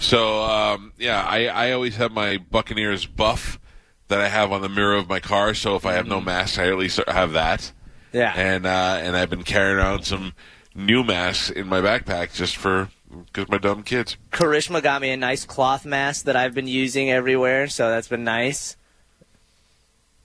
[0.00, 3.60] so um, yeah, I, I always have my Buccaneers buff
[4.08, 5.54] that I have on the mirror of my car.
[5.54, 7.72] So if I have no mask, I at least have that.
[8.12, 8.32] Yeah.
[8.34, 10.32] And uh, and I've been carrying around some
[10.74, 12.88] new masks in my backpack just for
[13.26, 14.16] because my dumb kids.
[14.32, 18.24] Karishma got me a nice cloth mask that I've been using everywhere, so that's been
[18.24, 18.76] nice.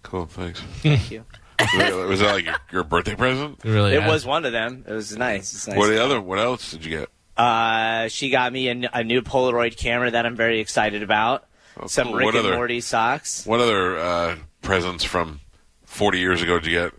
[0.03, 0.61] Cool, thanks.
[0.81, 1.25] Thank you.
[1.59, 3.59] was, that, was that like your, your birthday present?
[3.63, 4.11] It really It has.
[4.11, 4.85] was one of them.
[4.87, 5.53] It was nice.
[5.53, 5.77] It's nice.
[5.77, 6.21] What the other?
[6.21, 7.09] What else did you get?
[7.37, 11.45] Uh, she got me a new Polaroid camera that I'm very excited about.
[11.87, 12.17] Some Oh, cool.
[12.19, 13.45] Rick What and other- Morty socks.
[13.45, 15.39] What other uh, presents from
[15.85, 16.93] forty years ago did you get?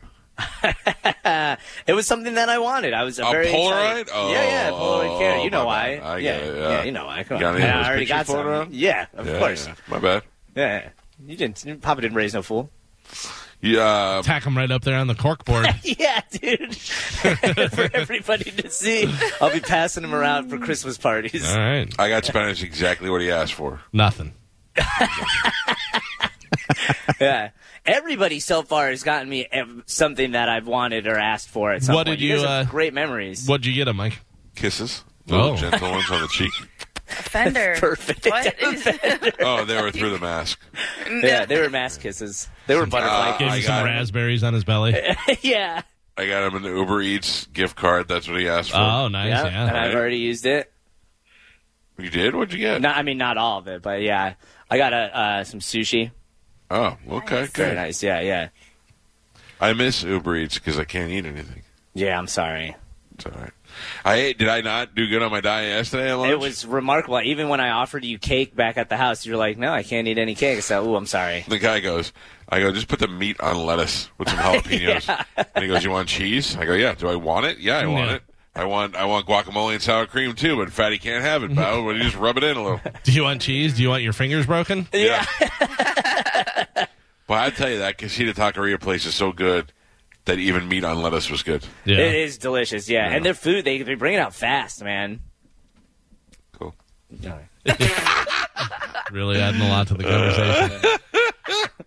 [1.86, 2.92] It was something that I wanted.
[2.94, 4.00] I was A very Polaroid?
[4.02, 4.08] excited.
[4.14, 5.44] Oh, yeah, yeah, oh, Polaroid camera.
[5.44, 5.96] You know why?
[5.96, 6.02] bad.
[6.06, 6.82] I yeah, it, yeah.
[6.84, 7.24] you know why.
[7.24, 7.52] Come You on.
[7.54, 8.46] got any Yeah, those I already got some.
[8.46, 8.74] around?
[8.74, 9.66] Yeah, of Yeah, course.
[9.66, 9.74] yeah.
[9.88, 10.22] My bad.
[10.54, 10.88] Yeah.
[11.26, 11.80] You didn't.
[11.82, 12.70] Papa didn't raise no fool.
[13.60, 14.22] Yeah.
[14.24, 15.66] Tack them right up there on the corkboard.
[15.98, 16.74] Yeah, dude.
[17.72, 19.12] for everybody to see.
[19.40, 21.46] I'll be passing them around for Christmas parties.
[21.50, 21.92] All right.
[21.98, 23.80] I got Spanish exactly what he asked for.
[23.92, 24.32] Nothing.
[27.20, 27.50] Yeah.
[27.86, 29.46] Everybody so far has gotten me
[29.86, 32.18] something that I've wanted or asked for at some What point.
[32.20, 33.46] did you, guys have uh, great memories.
[33.48, 34.20] What'd you get him, Mike?
[34.54, 35.02] Kisses.
[35.26, 35.56] Little Oh.
[35.56, 36.52] gentle ones on the cheek.
[37.06, 37.74] Fender.
[37.78, 38.26] Perfect.
[38.26, 38.54] What?
[39.40, 40.60] Oh, they were through the mask.
[41.10, 42.48] Yeah, they were mask kisses.
[42.66, 44.94] They were butterfly Uh, Gave I you some got raspberries on his belly.
[45.40, 45.82] yeah.
[46.16, 48.06] I got him an Uber Eats gift card.
[48.08, 48.76] That's what he asked for.
[48.76, 49.30] Oh, nice.
[49.30, 49.44] yeah.
[49.46, 49.66] Yeah.
[49.68, 50.70] And I've already used it.
[51.98, 52.34] You did?
[52.34, 52.80] What'd you get?
[52.80, 54.34] Not, I mean, not all of it, but yeah.
[54.70, 56.10] I got a, uh, some sushi.
[56.70, 57.74] Oh, okay, Very good.
[57.74, 58.02] nice.
[58.02, 58.48] Yeah, yeah.
[59.60, 61.62] I miss Uber Eats because I can't eat anything.
[61.94, 62.76] Yeah, I'm sorry.
[63.14, 63.50] It's all right.
[64.04, 64.38] I ate.
[64.38, 66.10] Did I not do good on my diet yesterday?
[66.10, 66.32] At lunch?
[66.32, 67.20] It was remarkable.
[67.20, 70.08] Even when I offered you cake back at the house, you're like, no, I can't
[70.08, 70.62] eat any cake.
[70.62, 71.44] So, ooh, I'm sorry.
[71.46, 72.12] The guy goes,
[72.48, 75.24] I go, just put the meat on lettuce with some jalapenos.
[75.54, 76.56] And he goes, you want cheese?
[76.56, 76.94] I go, yeah.
[76.94, 77.58] Do I want it?
[77.58, 78.22] Yeah, I want it.
[78.54, 81.84] I want I want guacamole and sour cream too, but Fatty can't have it, pal.
[81.84, 82.80] But you just rub it in a little.
[83.04, 83.74] Do you want cheese?
[83.76, 84.88] Do you want your fingers broken?
[84.92, 85.24] Yeah.
[87.30, 89.72] but I tell you that Casita Taqueria place is so good
[90.24, 91.64] that even meat on lettuce was good.
[91.84, 91.98] Yeah.
[91.98, 93.08] It is delicious, yeah.
[93.08, 95.20] And their food, they, they bring it out fast, man.
[96.50, 96.74] Cool.
[99.12, 100.98] Really adding a lot to the conversation.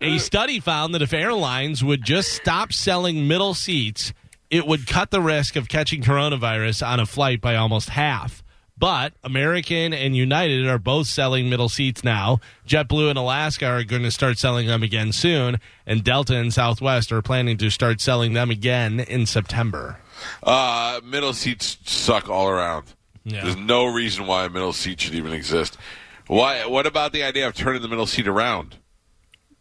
[0.00, 4.12] a study found that if airlines would just stop selling middle seats,
[4.50, 8.43] it would cut the risk of catching coronavirus on a flight by almost half.
[8.76, 12.40] But American and United are both selling middle seats now.
[12.66, 17.12] JetBlue and Alaska are going to start selling them again soon, and Delta and Southwest
[17.12, 20.00] are planning to start selling them again in September.
[20.42, 22.86] Uh, middle seats suck all around.
[23.24, 23.44] Yeah.
[23.44, 25.78] There's no reason why a middle seat should even exist.
[26.26, 26.66] Why?
[26.66, 28.76] What about the idea of turning the middle seat around?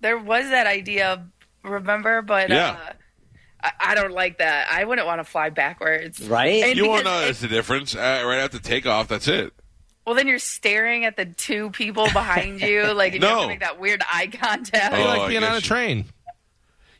[0.01, 1.25] There was that idea,
[1.63, 2.21] remember?
[2.23, 2.77] But Yeah.
[2.89, 2.93] uh,
[3.63, 4.67] I, I don't like that.
[4.71, 6.21] I wouldn't want to fly backwards.
[6.21, 6.63] Right?
[6.63, 9.07] And You won't because notice the difference uh, right after takeoff.
[9.07, 9.53] That's it.
[10.05, 13.41] Well, then you're staring at the two people behind you, like and you have No.
[13.43, 14.93] to make that weird eye contact.
[14.93, 16.05] Oh, They like being guess on a you- train.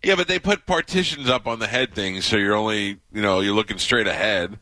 [0.01, 3.39] Yeah, but they put partitions up on the head things, so you're only you know
[3.39, 4.57] you're looking straight ahead.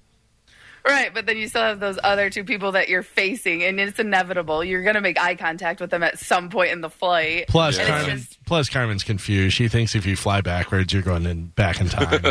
[0.84, 4.00] Right, but then you still have those other two people that you're facing, and it's
[4.00, 4.64] inevitable.
[4.64, 7.46] You're going to make eye contact with them at some point in the flight.
[7.48, 7.88] Plus, Yeah.
[7.88, 9.56] Carmen, just- plus Carmen's confused.
[9.56, 12.22] She thinks if you fly backwards, you're going in back in time.
[12.24, 12.30] no,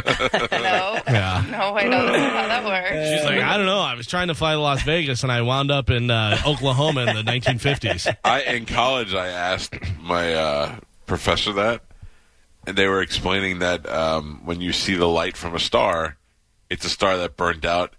[1.09, 1.45] yeah.
[1.51, 3.09] no, I know that's not how that works.
[3.11, 3.79] She's like, I don't know.
[3.81, 7.03] I was trying to fly to Las Vegas and I wound up in uh, Oklahoma
[7.07, 8.15] in the 1950s.
[8.25, 11.83] I in college I asked my uh, professor that,
[12.67, 16.17] and they were explaining that um, when you see the light from a star,
[16.69, 17.95] it's a star that burned out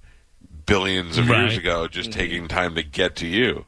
[0.66, 2.20] billions of years ago, just mm-hmm.
[2.20, 3.66] taking time to get to you.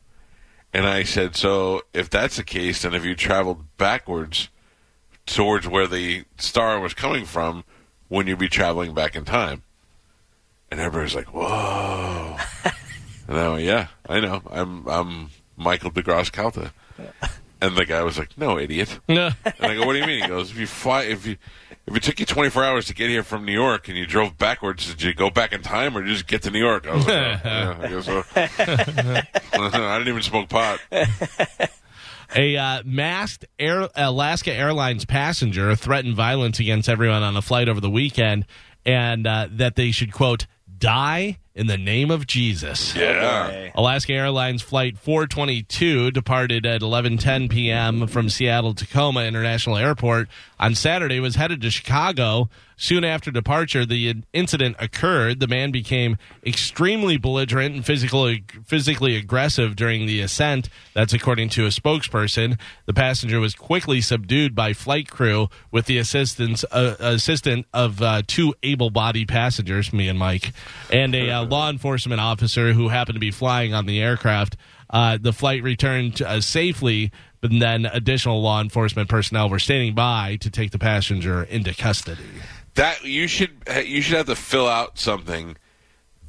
[0.74, 4.50] And I said, so if that's the case, then if you traveled backwards
[5.26, 7.64] towards where the star was coming from,
[8.10, 9.64] wouldn't you be traveling back in time?
[10.72, 12.36] And everybody's like, "Whoa!"
[13.28, 14.42] and I went, "Yeah, I know.
[14.50, 16.74] I'm I'm Michael DeGrasse Calta."
[17.62, 19.34] And the guy was like, "No, idiot." Yeah.
[19.46, 21.38] And I go, "What do you mean?" He goes, "If you fly, if you
[21.86, 24.38] if it took you 24 hours to get here from New York and you drove
[24.38, 26.88] backwards, did you go back in time or did you just get to New York?"
[26.88, 28.24] I was like, oh, "Yeah, I guess so."
[29.54, 30.80] I didn't even smoke pot.
[32.36, 37.80] A uh, masked Air, Alaska Airlines passenger threatened violence against everyone on a flight over
[37.80, 38.46] the weekend,
[38.86, 42.96] and uh, that they should quote die in the name of Jesus.
[42.96, 43.48] Yeah.
[43.50, 43.72] Hey.
[43.76, 48.08] Alaska Airlines flight 422 departed at 11:10 p.m.
[48.08, 52.50] from Seattle Tacoma International Airport on Saturday was headed to Chicago.
[52.76, 55.40] Soon after departure, the incident occurred.
[55.40, 60.70] The man became extremely belligerent and physically physically aggressive during the ascent.
[60.94, 62.60] That's according to a spokesperson.
[62.86, 68.24] The passenger was quickly subdued by flight crew with the assistance uh, assistant of uh,
[68.26, 70.52] two able-bodied passengers, me and Mike,
[70.92, 74.58] and a uh, law enforcement officer who happened to be flying on the aircraft.
[74.90, 80.38] Uh, the flight returned uh, safely, but then additional law enforcement personnel were standing by
[80.42, 82.24] to take the passenger into custody.
[82.76, 83.52] That you should
[83.84, 85.58] you should have to fill out something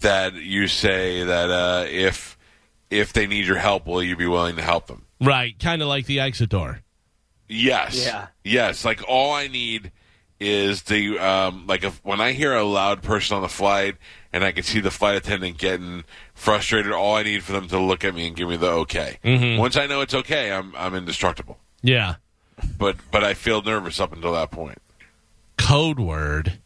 [0.00, 2.38] that you say that uh, if
[2.90, 5.07] if they need your help, will you be willing to help them?
[5.20, 6.81] Right, kind of like the exit door.
[7.48, 8.05] Yes.
[8.05, 8.29] Yeah.
[8.42, 8.85] Yes.
[8.85, 9.92] Like all I need
[10.40, 13.97] is the um, like if when I hear a loud person on the flight
[14.33, 17.79] and I can see the flight attendant getting frustrated, all I need for them to
[17.79, 19.18] look at me and give me the okay.
[19.25, 19.59] Mm-hmm.
[19.59, 21.59] Once I know it's okay, I'm I'm indestructible.
[21.83, 22.16] Yeah.
[22.79, 24.79] But but I feel nervous up until that point.
[25.57, 26.59] Code word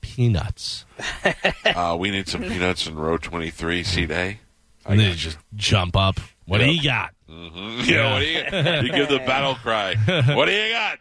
[0.00, 0.84] peanuts.
[1.64, 4.38] Uh, we need some peanuts in row twenty three, seat A.
[4.84, 6.18] I And then just jump up.
[6.46, 7.14] What do you got?
[7.30, 7.86] Mhm.
[7.86, 9.94] Yeah, what do you, you give the battle cry.
[10.34, 10.98] What do you got?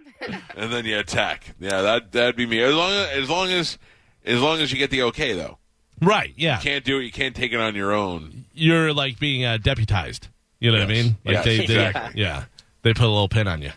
[0.55, 1.55] And then you attack.
[1.59, 2.61] Yeah, that that'd be me.
[2.61, 3.77] As long as as long as
[4.25, 5.57] as long as you get the okay though.
[6.01, 6.57] Right, yeah.
[6.57, 7.03] You can't do it.
[7.05, 8.45] You can't take it on your own.
[8.53, 10.27] You're like being uh, deputized.
[10.59, 11.05] You know what I mean?
[11.25, 12.21] Like Yes, they, they, exactly.
[12.21, 12.43] yeah,
[12.83, 13.71] they put a little pin on you.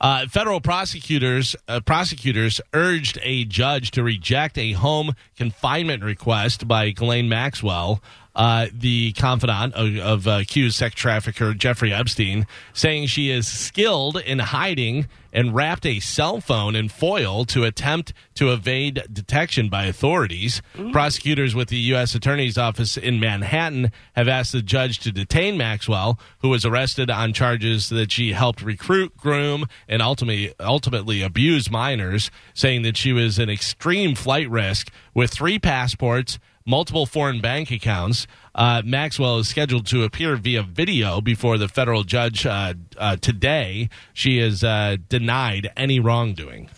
[0.00, 6.90] Uh, federal prosecutors uh, prosecutors urged a judge to reject a home confinement request by
[6.90, 8.02] Ghislaine Maxwell,
[8.34, 14.16] uh, the confidant of, of uh, accused sex trafficker Jeffrey Epstein, saying she is skilled
[14.16, 19.84] in hiding and wrapped a cell phone in foil to attempt to evade detection by
[19.84, 20.60] authorities.
[20.92, 22.14] Prosecutors with the U.S.
[22.14, 27.32] Attorney's Office in Manhattan have asked the judge to detain Maxwell, who was arrested on
[27.32, 33.38] charges that she helped recruit, groom, and ultimately ultimately abuse minors, saying that she was
[33.38, 38.26] an extreme flight risk with three passports multiple foreign bank accounts.
[38.54, 43.88] Uh, Maxwell is scheduled to appear via video before the federal judge uh, uh, today.
[44.12, 46.68] She is uh, denied any wrongdoing.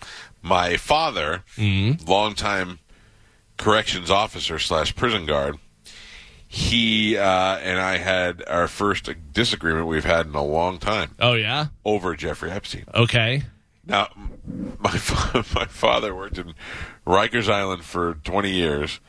[0.42, 2.78] My father, longtime
[3.56, 5.56] corrections officer slash prison guard,
[6.46, 7.22] he uh,
[7.58, 11.66] and I had our first disagreement we've had in a long time Oh yeah.
[11.84, 12.84] over Jeffrey Epstein.
[12.94, 13.42] Okay.
[13.86, 14.08] Now,
[14.78, 16.54] my fa- my father worked in
[17.06, 19.00] Rikers Island for 20 years,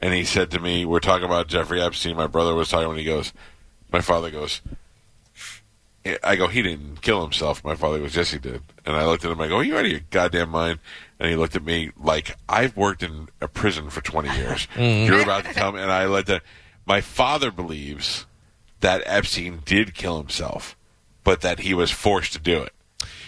[0.00, 2.98] and he said to me, "We're talking about Jeffrey Epstein." My brother was talking when
[2.98, 3.32] he goes,
[3.92, 4.60] my father goes.
[6.24, 7.62] I go, he didn't kill himself.
[7.62, 8.62] My father goes, yes, he did.
[8.86, 9.40] And I looked at him.
[9.40, 10.78] I go, are you out of your goddamn mind?
[11.18, 14.66] And he looked at me like I've worked in a prison for 20 years.
[14.78, 16.40] You're about to tell me, and I let the.
[16.86, 18.24] My father believes
[18.80, 20.74] that Epstein did kill himself,
[21.22, 22.72] but that he was forced to do it.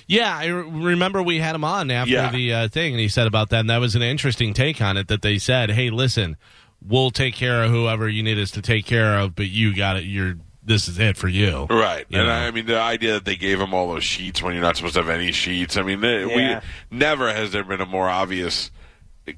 [0.06, 2.30] Yeah, I re- remember we had him on after Yeah.
[2.30, 4.96] the uh, thing, and he said about that, and that was an interesting take on
[4.96, 5.08] it.
[5.08, 6.38] That they said, "Hey, listen,
[6.86, 9.96] we'll take care of whoever you need us to take care of, but you got
[9.96, 10.04] it.
[10.04, 12.06] You're this is it for you." Right.
[12.08, 12.34] You and know.
[12.34, 14.94] I mean, the idea that they gave him all those sheets when you're not supposed
[14.94, 15.76] to have any sheets.
[15.76, 16.60] I mean, they, Yeah.
[16.90, 18.70] we never has there been a more obvious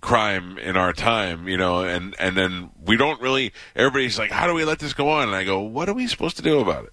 [0.01, 4.47] crime in our time, you know, and, and then we don't really, everybody's like, how
[4.47, 5.29] do we let this go on?
[5.29, 6.93] And I go, what are we supposed to do about it?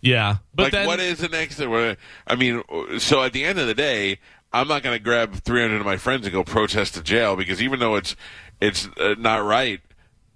[0.00, 1.96] Yeah, but like, then what is the next thing?
[2.26, 2.62] I mean,
[2.98, 4.18] so at the end of the day,
[4.52, 7.62] I'm not going to grab 300 of my friends and go protest to jail because
[7.62, 8.16] even though it's
[8.60, 9.80] it's uh, not right,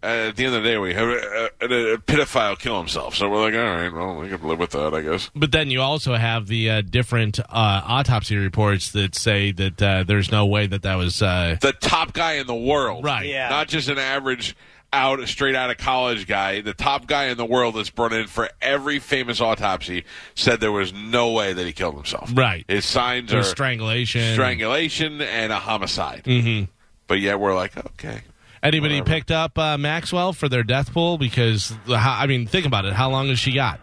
[0.03, 3.15] uh, at the end of the day, we have a, a, a pedophile kill himself.
[3.17, 5.31] So we're like, all right, well, we can live with that, I guess.
[5.35, 10.05] But then you also have the uh, different uh, autopsy reports that say that uh,
[10.05, 11.23] there's no way that that was.
[11.23, 13.05] Uh, the top guy in the world.
[13.05, 13.27] Right.
[13.27, 13.49] Yeah.
[13.49, 14.55] Not just an average
[14.93, 16.61] out straight out of college guy.
[16.61, 20.73] The top guy in the world that's brought in for every famous autopsy said there
[20.73, 22.31] was no way that he killed himself.
[22.33, 22.65] Right.
[22.69, 24.33] His signs there are strangulation.
[24.35, 26.25] strangulation and a homicide.
[26.25, 26.71] Mm-hmm.
[27.07, 28.23] But yet we're like, okay.
[28.63, 29.15] Anybody Whatever.
[29.17, 31.19] picked up uh, Maxwell for their death pool?
[31.19, 32.95] Because I mean, think about it.
[32.95, 33.81] How long has she got?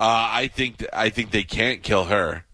[0.00, 2.44] Uh, I think th- I think they can't kill her.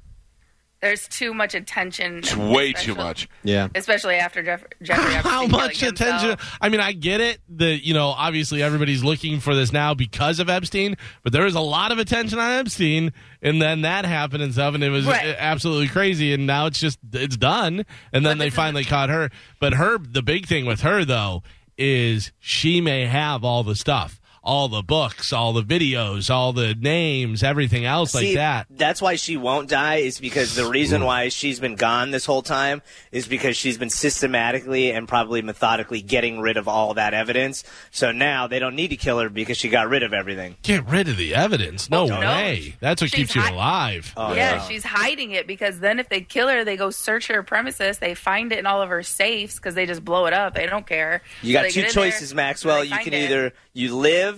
[0.85, 2.19] There's too much attention.
[2.19, 3.27] It's way too much.
[3.43, 3.69] Yeah.
[3.75, 6.23] Especially after Jeff, Jeffrey How killing much himself.
[6.23, 6.47] attention?
[6.61, 10.41] I mean, I get it that, you know, obviously everybody's looking for this now because
[10.41, 14.43] of Epstein, but there was a lot of attention on Epstein, and then that happened
[14.43, 15.35] and stuff, and it was Right.
[15.39, 18.85] absolutely crazy, and now it's just, it's done, and then But they this is- finally
[18.85, 19.31] caught her.
[19.61, 21.43] But her, the big thing with her, though,
[21.79, 24.21] is she may have all the stuff.
[24.47, 28.67] All the books, all the videos, all the names, everything else like that.
[28.69, 29.97] That's why she won't die.
[29.97, 33.89] Is because the reason why she's been gone this whole time is because she's been
[33.89, 37.65] systematically and probably methodically getting rid of all that evidence.
[37.91, 40.57] So now they don't need to kill her because she got rid of everything.
[40.63, 41.89] Get rid of the evidence.
[41.89, 42.29] No Well, no.
[42.29, 42.75] way.
[42.81, 44.13] That's what She's keeps you alive.
[44.17, 44.69] Oh, yeah, yeah.
[44.69, 47.99] she's hiding it because then if they kill her, they go search her premises.
[47.99, 50.55] They find it in all of her safes because they just blow it up.
[50.55, 51.23] They don't care.
[51.43, 52.85] You So got two get in there, choices, Maxwell.
[52.85, 53.25] You can it.
[53.25, 54.34] either you live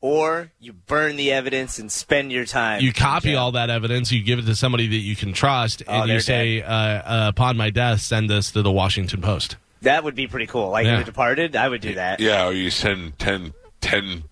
[0.00, 2.80] or you burn the evidence and spend your time.
[2.82, 6.02] you copy all that evidence, you give it to somebody that you can trust, Oh,
[6.02, 10.04] and you say, uh, uh, "Upon my death, send this to the Washington Post." That
[10.04, 10.70] would be pretty cool.
[10.70, 10.92] Like Yeah.
[10.94, 12.20] in The Departed, I would do that.
[12.20, 14.24] Yeah, or you send 10, 10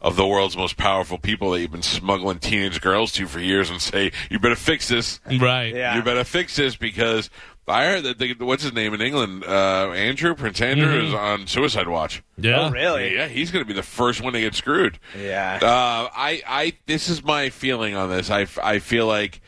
[0.00, 3.70] of the world's most powerful people that you've been smuggling teenage girls to for years
[3.70, 5.20] and say, you better fix this.
[5.40, 5.74] Right.
[5.74, 5.96] Yeah.
[5.96, 7.30] You better fix this because
[7.66, 9.42] I heard that, the, what's his name in England?
[9.44, 12.22] Uh, Andrew, Prince Andrew, is on suicide watch.
[12.36, 12.66] Yeah.
[12.66, 13.14] Oh, really?
[13.14, 14.98] Yeah, he's going to be the first one to get screwed.
[15.18, 15.58] Yeah.
[15.62, 18.30] Uh, I, I, this is my feeling on this.
[18.30, 19.40] I, I feel like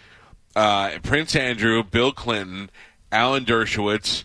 [0.55, 2.71] uh, Prince Andrew, Bill Clinton,
[3.13, 4.25] Alan Dershowitz.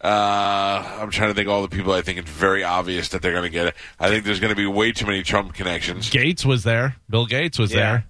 [0.00, 1.92] Uh, I'm trying to think of all the people.
[1.92, 3.74] I think it's very obvious that they're going to get it.
[4.00, 6.10] I think there's going to be way too many Trump connections.
[6.10, 6.96] Gates was there.
[7.08, 8.02] Bill Gates was Yeah.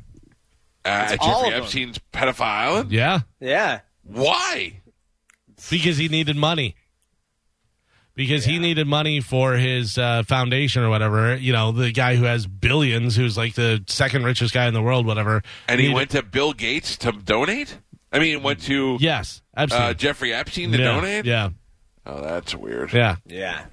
[0.85, 1.13] there.
[1.13, 1.65] Uh, all Jeffrey of.
[1.65, 2.87] Epstein's pedophile.
[2.91, 3.81] Yeah, Yeah.
[4.05, 4.81] Why?
[5.71, 6.77] Because he needed money.
[8.15, 11.35] Because he needed money for his uh, foundation or whatever.
[11.35, 14.83] You know, the guy who has billions, who's like the second richest guy in the
[14.83, 15.43] world, whatever.
[15.67, 17.79] And he needed- went to Bill Gates to donate.
[18.13, 19.89] I mean, went to Yes, absolutely.
[19.91, 21.25] uh, Jeffrey Epstein to yeah, donate.
[21.25, 21.49] Yeah,
[22.05, 22.93] Oh, that's weird.
[22.93, 23.17] yeah.
[23.25, 23.65] Yeah.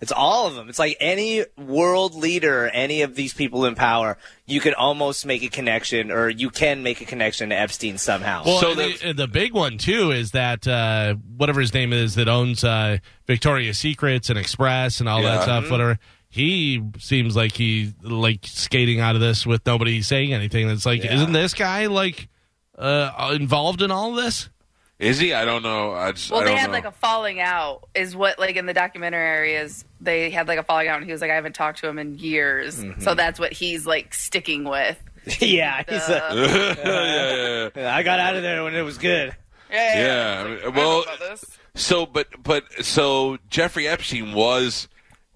[0.00, 0.68] It's all of them.
[0.68, 5.42] It's like any world leader, any of these people in power, you can almost make
[5.42, 8.42] a connection or you can make a connection to Epstein somehow.
[8.44, 12.14] Well, So the- the, the big one too is that uh, whatever his name is
[12.16, 15.36] that owns uh, Victoria's Secrets and Express and all Yeah.
[15.36, 15.70] that stuff.
[15.70, 20.68] Whatever he seems like he like skating out of this with nobody saying anything.
[20.68, 21.14] It's like, Yeah.
[21.14, 22.28] isn't this guy like
[22.78, 24.50] uh, involved in all this?
[24.98, 25.34] Is he?
[25.34, 25.92] I don't know.
[25.92, 26.72] I just, Well, I they don't had know.
[26.72, 30.62] like a falling out, is what like in the documentary is they had like a
[30.62, 33.02] falling out, and he was like, I haven't talked to him in years, Mm-hmm.
[33.02, 34.98] so that's what he's like sticking with.
[35.40, 39.34] yeah, he's a, Uh, yeah, yeah, I got out of there when it was good.
[39.70, 40.48] yeah, yeah.
[40.48, 40.64] yeah.
[40.66, 41.44] Like, Well, about this.
[41.74, 44.88] so but but so Jeffrey Epstein was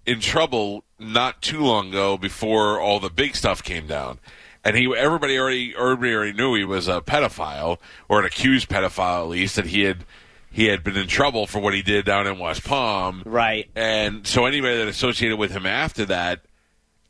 [0.06, 4.18] in trouble not too long ago before all the big stuff came down.
[4.64, 9.22] And he, everybody already, everybody already knew he was a pedophile or an accused pedophile,
[9.22, 10.04] at least that he had,
[10.50, 13.22] he had been in trouble for what he did down in West Palm.
[13.24, 13.70] Right.
[13.74, 16.40] And so anybody that associated with him after that,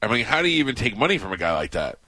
[0.01, 1.99] I mean, how do you even take money from a guy like that?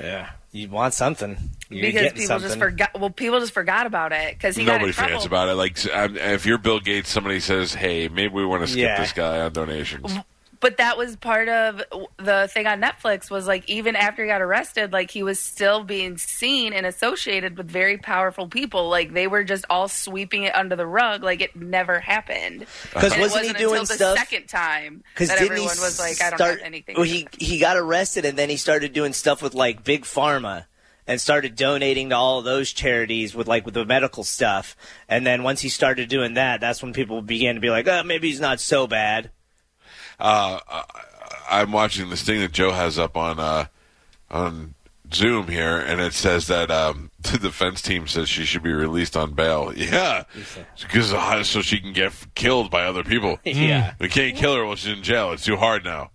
[0.00, 0.30] Yeah.
[0.50, 1.36] You want something.
[1.68, 2.48] You're because people something.
[2.48, 2.98] just forgot.
[2.98, 5.08] Well, people just forgot about it because he got Nobody in trouble.
[5.10, 5.54] forgets about it.
[5.54, 9.00] Like, um, if you're Bill Gates, somebody says, "Hey, maybe we want to skip Yeah.
[9.00, 10.14] this guy on donations."
[10.64, 11.82] But that was part of
[12.16, 15.84] the thing on Netflix was like even after he got arrested, like he was still
[15.84, 18.88] being seen and associated with very powerful people.
[18.88, 22.62] Like they were just all sweeping it under the rug, like it never happened.
[22.62, 23.00] Uh-huh.
[23.00, 25.66] 'Cause And wasn't it he wasn't doing until the stuff- second time Because that everyone
[25.66, 26.94] was like, I don't start, have anything.
[26.96, 30.64] Well, he he got arrested and then he started doing stuff with like big pharma
[31.06, 34.74] and started donating to all of those charities with like with the medical stuff.
[35.10, 38.02] And then once he started doing that, that's when people began to be like, oh,
[38.02, 39.28] maybe he's not so bad.
[40.18, 40.58] Uh,
[41.50, 43.66] I'm watching this thing that Joe has up on uh,
[44.30, 44.74] on
[45.12, 49.16] Zoom here, and it says that um, the defense team says she should be released
[49.16, 49.72] on bail.
[49.74, 50.24] Yeah,
[50.80, 53.38] because uh, so she can get killed by other people.
[53.44, 53.94] Yeah.
[54.00, 55.32] we can't kill her while she's in jail.
[55.32, 56.10] It's too hard now.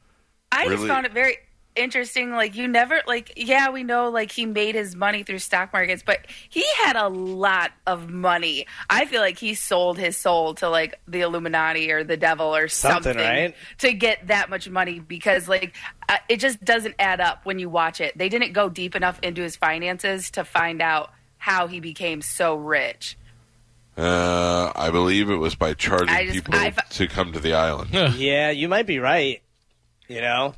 [0.52, 1.38] I just found it very
[1.80, 2.32] interesting.
[2.32, 6.04] Like you never like yeah, we know like he made his money through stock markets,
[6.06, 6.20] but
[6.50, 8.68] he had a lot of money.
[8.90, 12.68] I feel like he sold his soul to like the Illuminati or the devil or
[12.68, 13.56] Something, something, right?
[13.80, 15.74] to get that much money because like
[16.10, 18.18] uh, it just doesn't add up when you watch it.
[18.18, 22.56] They didn't go deep enough into his finances to find out how he became so
[22.56, 23.18] rich.
[23.98, 27.54] Uh, I believe it was by charging just- people I f- to come to the
[27.54, 27.90] island.
[28.16, 29.42] yeah, you might be right.
[30.08, 30.56] You know,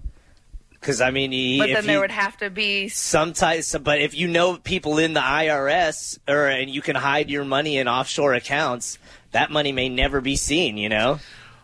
[0.82, 3.73] because I mean, he, But if then there you- would have to be some types
[3.77, 7.77] but if you know people in the IRS or and you can hide your money
[7.77, 8.97] in offshore accounts
[9.32, 11.19] that money may never be seen you know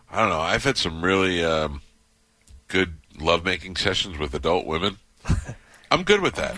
[0.09, 0.39] I don't know.
[0.39, 1.81] I've had some really um,
[2.69, 4.99] good lovemaking sessions with adult women.
[5.91, 6.55] I'm good with that.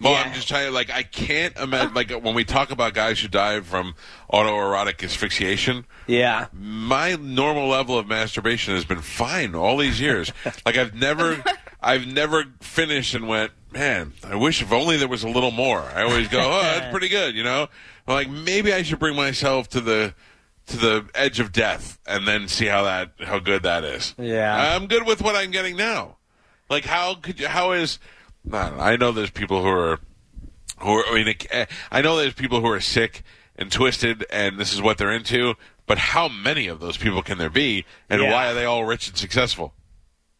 [0.00, 0.22] Well, Yeah.
[0.22, 3.28] I'm just trying to like I can't imagine like when we talk about guys who
[3.28, 3.94] die from
[4.32, 5.86] autoerotic asphyxiation.
[6.06, 6.46] Yeah.
[6.52, 10.32] My normal level of masturbation has been fine all these years.
[10.66, 11.42] like I've never,
[11.80, 14.12] I've never finished and went, man.
[14.24, 15.80] I wish if only there was a little more.
[15.80, 17.68] I always go, oh, that's pretty good, you know.
[18.06, 20.14] I'm like maybe I should bring myself to the
[20.68, 24.14] to the edge of death and then see how that how good that is.
[24.18, 24.74] Yeah.
[24.76, 26.16] I'm good with what I'm getting now.
[26.68, 27.46] Like how could you?
[27.48, 27.98] How is?
[28.52, 29.98] I, know, I know there's people who are
[30.80, 31.06] who are.
[31.06, 33.22] I mean, eh, I know there's people who are sick
[33.56, 35.54] and twisted, and this is what they're into.
[35.86, 38.32] But how many of those people can there be, and Yeah.
[38.32, 39.72] why are they all rich and successful?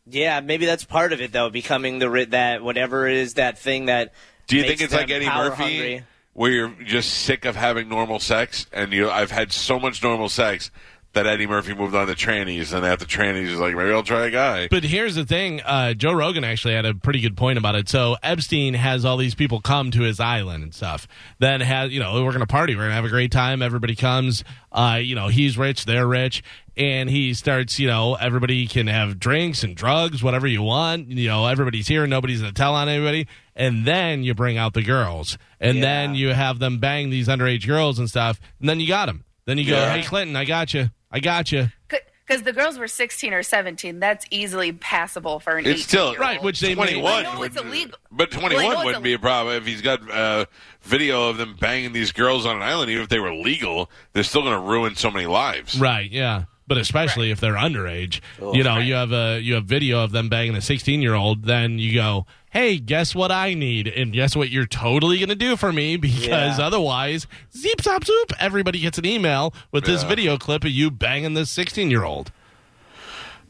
[0.09, 3.86] Yeah, maybe that's part of it though, becoming the that whatever it is that thing
[3.86, 4.12] that.
[4.46, 6.04] Do you think it's like Eddie Murphy, hungry.
[6.32, 9.11] where you're just sick of having normal sex, and you?
[9.11, 10.70] I've had so much normal sex
[11.16, 14.26] that Eddie Murphy moved on to trannies, and after trannies, he's like, maybe I'll try
[14.26, 14.68] a guy.
[14.68, 17.88] But here's the thing: uh, Joe Rogan actually had a pretty good point about it.
[17.88, 21.08] So Epstein has all these people come to his island and stuff.
[21.40, 23.60] Then has you know we're gonna party, we're gonna have a great time.
[23.62, 24.44] Everybody comes.
[24.70, 26.42] Uh, you know he's rich, they're rich,
[26.76, 27.78] and he starts.
[27.78, 31.08] You know everybody can have drinks and drugs, whatever you want.
[31.08, 33.26] You know everybody's here, nobody's gonna tell on anybody.
[33.58, 35.82] And then you bring out the girls, and Yeah.
[35.82, 38.38] then you have them bang these underage girls and stuff.
[38.60, 39.24] And then you got them.
[39.46, 39.92] Then you go, Yeah.
[39.96, 41.68] hey Clinton, I got you, I got you.
[41.88, 44.00] Because the girls were 16 or 17.
[44.00, 46.18] That's easily passable for an It's still 18-year-old.
[46.18, 47.98] Right, which they may- 21 I know it's illegal.
[48.10, 50.44] But 21 Well, I know it's wouldn't be a problem if he's got uh,
[50.82, 52.90] video of them banging these girls on an island.
[52.90, 55.78] Even if they were legal, they're still going to ruin so many lives.
[55.78, 56.44] Right, yeah.
[56.66, 58.20] But especially if they're underage.
[58.52, 61.94] you know, you have a you have video of them banging a 16-year-old, then you
[61.94, 62.26] go,
[62.57, 65.96] "Hey, guess what I need?" And guess what you're totally going to do for me
[66.09, 66.66] because Yeah.
[66.66, 67.26] otherwise,
[67.57, 70.09] zeep zop zoop, everybody gets an email with this Yeah.
[70.09, 72.32] video clip of you banging this 16-year-old.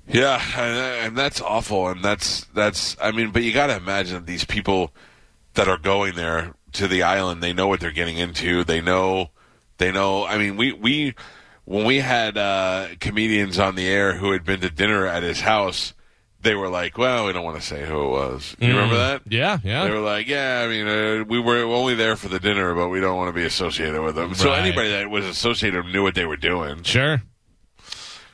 [0.09, 1.89] Yeah, and, and that's awful.
[1.89, 2.97] And that's that's.
[3.03, 4.93] I mean, but you got to imagine these people
[5.55, 8.63] that are going there to the island, they know what they're getting into.
[8.63, 9.31] They know,
[9.79, 10.25] they know.
[10.25, 11.15] I mean, we we
[11.65, 15.41] when we had uh, comedians on the air who had been to dinner at his
[15.41, 15.93] house,
[16.47, 19.23] they were like, "Well, we don't want to say who it was." You remember that?
[19.29, 19.85] Yeah, yeah.
[19.85, 22.89] They were like, "Yeah, I mean, uh, we were only there for the dinner, but
[22.89, 26.15] we don't want to be associated with them." So anybody that was associated knew what
[26.15, 26.83] they were doing.
[26.83, 27.23] Sure.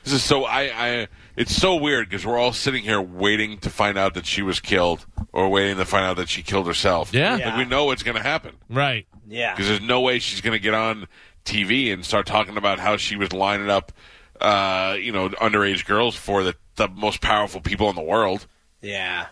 [0.03, 1.07] This is so I, I
[1.37, 4.59] it's so weird because we're all sitting here waiting to find out that she was
[4.59, 7.13] killed or waiting to find out that she killed herself.
[7.13, 7.37] Yeah.
[7.37, 9.07] Like we know what's going to happen Right.
[9.27, 9.53] Yeah.
[9.53, 11.07] because there's no way she's going to get on
[11.45, 13.93] TV and start talking about how she was lining up,
[14.41, 18.47] uh, you know, underage girls for the the most powerful people in the world.
[18.81, 19.27] Yeah.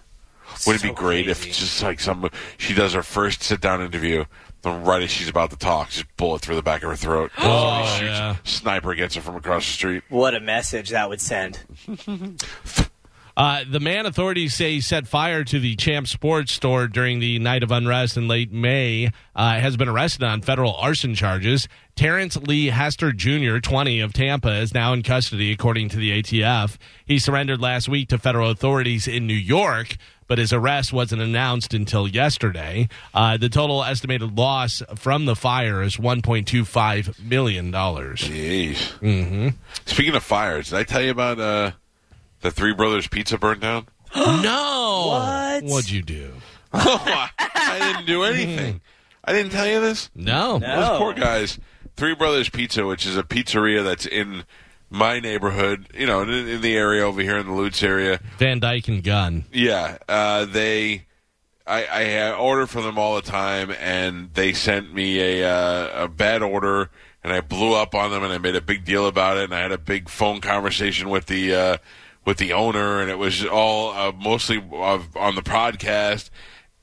[0.68, 3.82] Would it So be great if just like some she does her first sit down
[3.82, 4.26] interview,
[4.64, 7.32] and right as she's about to talk, just bullet through the back of her throat.
[7.38, 8.36] Oh, shoots, yeah.
[8.44, 10.04] Sniper gets her from across the street.
[10.10, 11.60] What a message that would send.
[13.36, 17.64] Uh, the man authorities say set fire to the Champ Sports store during the night
[17.64, 21.68] of unrest in late May uh, has been arrested on federal arson charges.
[21.96, 26.78] Terrence Lee Hester Jr., 20 of Tampa, is now in custody, according to the ATF.
[27.06, 31.74] He surrendered last week to federal authorities in New York, but his arrest wasn't announced
[31.74, 32.88] until yesterday.
[33.14, 37.72] Uh, the total estimated loss from the fire is $1.25 million.
[37.72, 38.76] Jeez.
[39.00, 39.50] Mm-hmm.
[39.86, 41.72] Speaking of fires, did I tell you about uh,
[42.42, 43.88] the Three Brothers Pizza burned down?
[44.16, 45.08] no!
[45.08, 45.64] What?
[45.64, 46.34] What'd you do?
[46.74, 48.82] oh, I, I didn't do anything.
[49.24, 50.10] I didn't tell you this.
[50.16, 50.58] No.
[50.58, 50.76] No.
[50.76, 51.60] Those poor guys.
[51.96, 54.46] Three Brothers Pizza, which is a pizzeria that's in
[54.89, 58.20] my neighborhood, you know, in, in the area over here in the Lutz area.
[58.38, 59.46] Van Dyke and Gunn.
[59.52, 61.06] Yeah, uh, they.
[61.68, 66.08] I, I order from them all the time, and they sent me a uh, a
[66.08, 66.89] bad order,
[67.24, 69.56] and I blew up on them, and I made a big deal about it, and
[69.56, 71.78] I had a big phone conversation with the uh,
[72.26, 76.30] with the owner, and it was all uh, mostly on the podcast,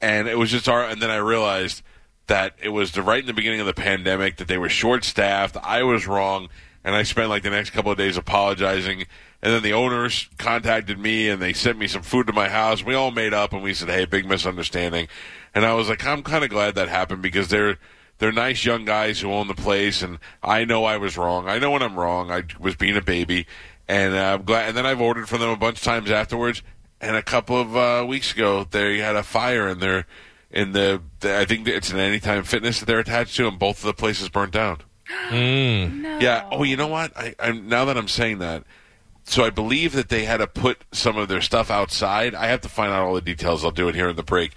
[0.01, 0.84] and it was just our.
[0.84, 1.82] And then I realized
[2.26, 5.05] that it was the right in the beginning of the pandemic that they were short
[5.05, 5.57] staffed.
[5.62, 6.49] I was wrong,
[6.84, 9.07] and I spent like the next couple of days apologizing.
[9.41, 12.84] And then the owners contacted me and they sent me some food to my house.
[12.84, 15.07] We all made up and we said, "Hey, big misunderstanding."
[15.55, 17.78] And I was like, "I'm kind of glad that happened because they're
[18.18, 21.49] they're nice young guys who own the place, and I know I was wrong.
[21.49, 22.30] I know when I'm wrong.
[22.30, 23.47] I was being a baby,
[23.89, 24.68] and uh, I'm glad.
[24.68, 26.62] And then I've ordered from them a bunch of times afterwards.
[27.01, 30.07] And a couple of uh, weeks ago, they had a fire in their
[30.51, 33.78] in the, the I think it's an Anytime Fitness that they're attached to, and both
[33.78, 34.78] of the places burnt down.
[35.30, 36.18] No.
[36.20, 36.49] Yeah.
[36.51, 37.16] Oh, you know what?
[37.16, 38.64] I, I now that I'm saying that,
[39.24, 42.34] so I believe that they had to put some of their stuff outside.
[42.34, 43.64] I have to find out all the details.
[43.64, 44.53] I'll do it here in the break.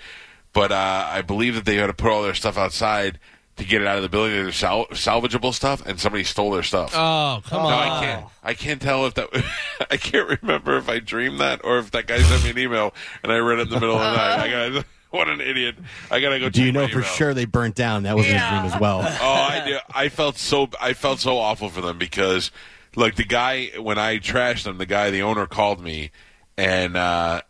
[0.53, 3.19] But uh, I believe that they had to put all their stuff outside
[3.57, 4.33] to get it out of the building.
[4.33, 6.93] Their sal- salvageable stuff, and somebody stole their stuff.
[6.95, 7.73] Oh, come no, on.
[7.73, 8.25] I can't.
[8.43, 9.29] I can't tell if that.
[9.91, 12.93] I can't remember if I dreamed that or if that guy sent me an email
[13.23, 14.39] and I read it in the middle of the night.
[14.39, 14.85] I got.
[15.11, 15.75] what an idiot!
[16.09, 16.49] I gotta go.
[16.49, 17.09] Do you know my for email.
[17.09, 18.03] sure they burnt down?
[18.03, 18.99] That was in his dream as well.
[19.21, 19.77] Oh, I do.
[19.93, 20.69] I felt so.
[20.79, 22.49] I felt so awful for them because,
[22.95, 26.11] like the guy when I trashed them, the guy, the owner called me,
[26.57, 27.41] and uh,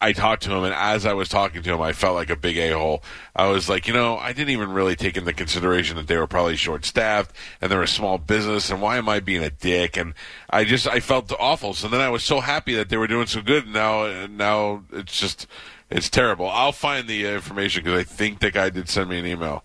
[0.00, 0.64] I talked to him.
[0.64, 3.02] And as I was talking to him, I felt like a big a hole.
[3.34, 6.26] I was like, you know, I didn't even really take into consideration that they were
[6.26, 8.70] probably short staffed and they're a small business.
[8.70, 9.96] And why am I being a dick?
[9.96, 10.14] And
[10.48, 11.74] I just I felt awful.
[11.74, 13.64] So then I was so happy that they were doing so good.
[13.64, 15.46] And now, now it's just.
[15.92, 16.48] It's terrible.
[16.48, 19.64] I'll find the information because I think that guy did send me an email.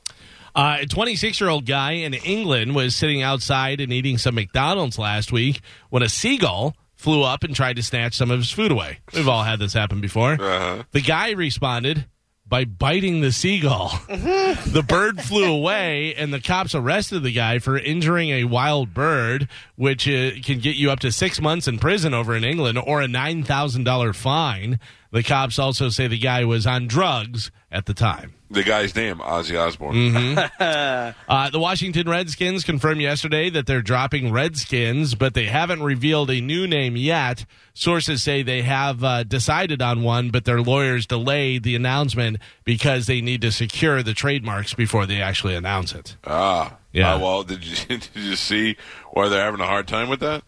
[0.56, 4.98] Uh, a 26 year old guy in England was sitting outside and eating some McDonald's
[4.98, 8.72] last week when a seagull flew up and tried to snatch some of his food
[8.72, 8.98] away.
[9.14, 10.34] We've all had this happen before.
[10.34, 10.84] Uh-huh.
[10.92, 12.08] The guy responded
[12.48, 13.90] by biting the seagull.
[14.08, 19.48] the bird flew away, and the cops arrested the guy for injuring a wild bird,
[19.76, 23.04] which uh, can get you up to six months in prison over in England or
[23.04, 24.80] a $9,000 fine.
[25.12, 28.34] The cops also say the guy was on drugs at the time.
[28.56, 30.50] The guy's name, Ozzy Osbourne.
[31.28, 36.40] Uh, the Washington Redskins confirmed yesterday that they're dropping Redskins, but they haven't revealed a
[36.40, 37.46] new name yet.
[37.74, 43.08] Sources say they have uh, decided on one, but their lawyers delayed the announcement because
[43.08, 46.16] they need to secure the trademarks before they actually announce it.
[46.26, 47.16] Ah, Yeah.
[47.16, 48.78] Uh, well, did you did you see
[49.12, 50.44] why they're having a hard time with that?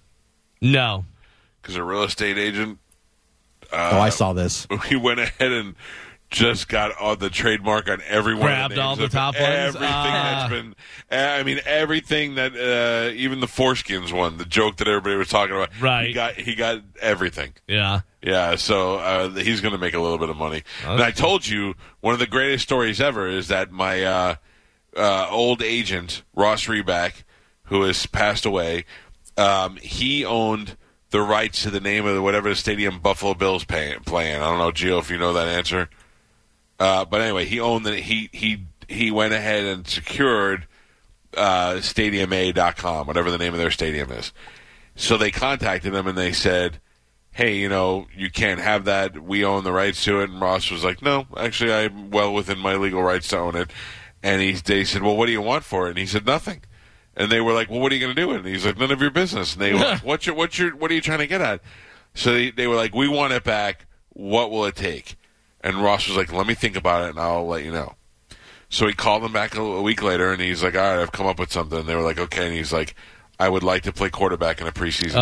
[0.62, 1.04] No.
[1.62, 2.80] Because a real estate agent,
[3.74, 4.66] oh, I saw this.
[4.86, 5.76] he went ahead and
[6.30, 8.44] just got all the trademark on every one.
[8.48, 9.46] Grabbed of the all the top ones?
[9.48, 10.48] Everything Ah.
[10.50, 10.76] that's been,
[11.10, 15.56] I mean, everything that uh, even the foreskins one, the joke that everybody was talking
[15.56, 15.70] about.
[15.80, 16.08] Right.
[16.08, 17.54] He got he got everything.
[17.68, 18.02] Yeah.
[18.22, 20.64] Yeah, so uh, he's going to make a little bit of money.
[20.86, 24.36] And I told you one of the greatest stories ever is that my uh,
[24.98, 27.24] uh, old agent Ross Reback,
[27.66, 28.84] who has passed away,
[29.38, 30.76] um, he owned
[31.12, 34.36] the rights to the name of the, whatever the stadium Buffalo Bills pay, playing.
[34.42, 35.90] I don't know, Gio, if you know that answer.
[36.80, 40.68] Uh, but anyway, he owned the he he he went ahead and secured
[41.36, 44.32] uh, StadiumA.com, whatever the name of their stadium is.
[44.96, 46.80] So they contacted him and they said,
[47.32, 49.22] "Hey, you know, you can't have that.
[49.22, 52.60] We own the rights to it." And Ross was like, "No, actually, I'm well within
[52.60, 53.70] my legal rights to own it."
[54.24, 56.64] And he they said, "Well, what do you want for it?" And he said, "Nothing."
[57.16, 58.92] And they were like, "Well, what are you going to do?" And he's like, "None
[58.92, 61.20] of your business." And they were like, "What's your what's your what are you trying
[61.20, 61.62] to get at?"
[62.14, 63.86] So they, they were like, "We want it back.
[64.10, 65.16] What will it take?"
[65.62, 67.96] And Ross was like, "Let me think about it, and I'll let you know."
[68.70, 71.12] So he called them back a, a week later, and he's like, "All right, I've
[71.12, 72.96] come up with something." And they were like, "Okay," and he's like,
[73.40, 75.14] "I would like to play quarterback in a preseason."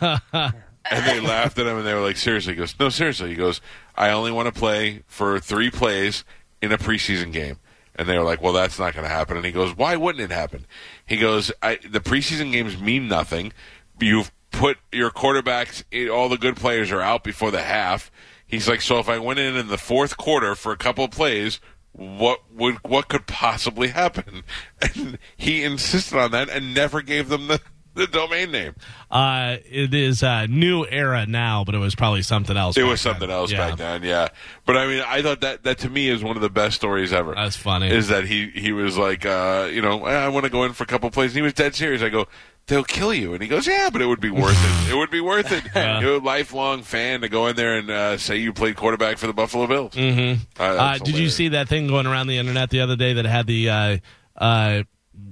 [0.00, 0.50] game." Uh.
[0.90, 3.36] and they laughed at him, and they were like, "Seriously?" He goes, "No, seriously." He
[3.36, 3.60] goes,
[3.94, 6.24] "I only want to play for three plays
[6.60, 7.58] in a preseason game."
[7.96, 10.24] And they were like, "Well, that's not going to happen." And he goes, "Why wouldn't
[10.24, 10.66] it happen?"
[11.06, 13.52] He goes, I, "The preseason games mean nothing.
[14.00, 15.84] You've put your quarterbacks.
[16.10, 18.10] All the good players are out before the half."
[18.46, 21.10] He's like, "So if I went in in the fourth quarter for a couple of
[21.10, 21.60] plays."
[21.96, 24.42] What would what could possibly happen?
[24.82, 27.60] And he insisted on that and never gave them the,
[27.94, 28.74] the domain name.
[29.08, 32.76] Uh, it is a new era now, but it was probably something else.
[32.76, 33.36] It was something then.
[33.36, 33.68] else Yeah.
[33.68, 34.30] back then, yeah.
[34.66, 37.12] But I mean, I thought that that to me is one of the best stories
[37.12, 37.32] ever.
[37.36, 37.90] That's funny.
[37.92, 40.72] Is that he he was like, uh, you know, "Eh, I want to go in
[40.72, 42.02] for a couple plays, and he was dead serious.
[42.02, 42.26] I go,
[42.66, 44.74] they'll kill you, and he goes, yeah, but it would be worth it.
[44.94, 45.64] It would be worth it.
[45.74, 49.26] You're a lifelong fan to go in there and uh, say you played quarterback for
[49.26, 49.94] the Buffalo Bills.
[49.94, 50.42] Mm-hmm.
[50.58, 53.46] Uh, did you see that thing going around the internet the other day that had
[53.46, 53.96] the uh,
[54.36, 54.82] uh,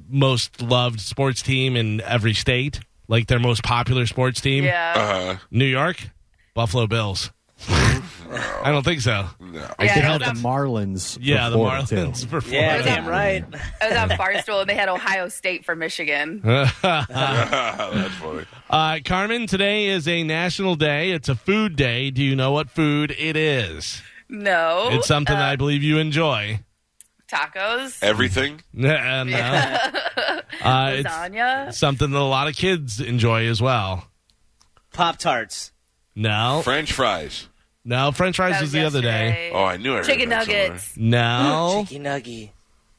[0.08, 4.64] most loved sports team in every state, like their most popular sports team?
[4.64, 4.94] Yeah.
[4.96, 6.08] Uh, New York,
[6.54, 7.30] Buffalo Bills.
[8.32, 9.26] I don't think so.
[9.40, 9.60] no.
[9.78, 11.18] I Yeah, think it held was the on- Marlins.
[11.20, 11.94] Yeah, the Florida, too.
[11.96, 12.84] Marlins for Yeah, Florida.
[12.84, 13.44] damn right.
[13.80, 16.40] I was on Barstool and they had Ohio State for Michigan.
[16.44, 18.44] That's funny.
[18.70, 21.10] Uh, Carmen, today is a national day.
[21.10, 22.10] It's a food day.
[22.10, 24.00] Do you know what food it is?
[24.28, 24.88] No.
[24.92, 26.60] It's something uh, I believe you enjoy.
[27.30, 28.62] tacos, Everything.
[28.76, 29.78] Uh, no.
[30.62, 31.72] Uh, it's lasagna.
[31.74, 34.06] something that a lot of kids enjoy as well.
[34.92, 35.72] Pop Tarts.
[36.14, 37.48] No, French fries.
[37.84, 38.12] No.
[38.12, 39.50] French fries That was the other day.
[39.52, 40.68] Oh, I knew I Chicken that somewhere.
[40.68, 40.96] nuggets.
[40.96, 42.50] No, Chicky Nuggy.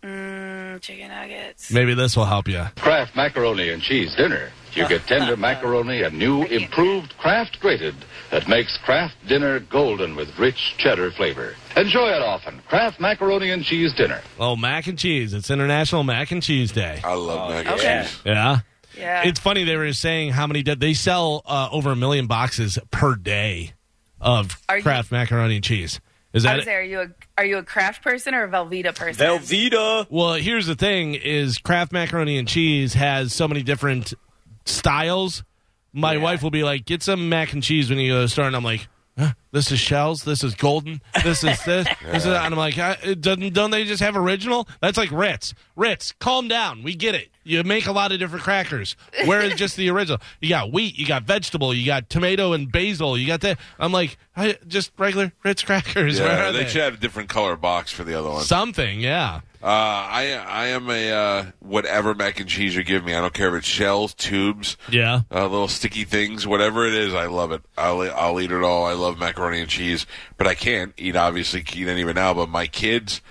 [0.04, 1.72] Mm, chicken nuggets.
[1.72, 2.62] maybe this will help you.
[2.76, 4.52] Kraft macaroni and cheese dinner.
[4.74, 7.96] You get tender macaroni and new improved Kraft grated
[8.32, 11.56] that makes Kraft dinner golden with rich cheddar flavor.
[11.78, 12.60] Enjoy it often.
[12.68, 14.20] Kraft macaroni and cheese dinner.
[14.40, 15.34] Oh, mac and cheese.
[15.34, 17.00] It's International Mac and Cheese Day.
[17.04, 18.02] I love mac and okay.
[18.04, 18.20] cheese.
[18.26, 18.60] Yeah.
[18.98, 19.24] Yeah.
[19.28, 22.78] It's funny they were saying how many did they sell uh, over a million boxes
[22.92, 23.74] per day
[24.24, 26.00] of Are you- Kraft macaroni and cheese.
[26.34, 26.80] Is I that was there.
[26.80, 27.08] Are you a
[27.38, 29.24] are you a Kraft person or a Velveeta person?
[29.24, 30.08] Velveeta.
[30.10, 34.16] Well, here's the thing: is Kraft macaroni and cheese has so many different
[34.66, 35.44] styles.
[35.94, 38.30] My wife will be like, "Get some mac and cheese when you go to the
[38.30, 39.34] store," and I'm like, huh?
[39.52, 40.24] This is shells.
[40.24, 41.02] This is golden.
[41.24, 41.88] This is this.
[42.12, 44.68] this is, and I'm like, uh, doesn't don't they just have original?
[44.82, 45.54] That's like Ritz.
[45.76, 46.82] Ritz, calm down.
[46.82, 47.30] We get it.
[47.44, 48.96] You make a lot of different crackers.
[49.26, 50.20] Where is just the original?
[50.41, 50.98] You got wheat.
[50.98, 51.74] You got vegetable.
[51.74, 53.18] You got tomato and basil.
[53.18, 53.60] You got that.
[53.80, 56.20] I'm like, I, just regular Ritz crackers.
[56.20, 56.70] Where Yeah, are they they?
[56.70, 58.44] should have a different color box for the other one.
[58.44, 59.41] Something, yeah.
[59.62, 63.14] Uh, I I am a uh, whatever mac and cheese you give me.
[63.16, 65.22] I don't care if it's shells, tubes, Yeah.
[65.32, 67.14] uh, little sticky things, whatever it is.
[67.14, 67.62] I love it.
[67.78, 68.86] I'll I'll eat it all.
[68.86, 70.06] I love macaroni and cheese,
[70.38, 72.34] but I can't eat obviously eat any of it now.
[72.34, 73.22] But my kids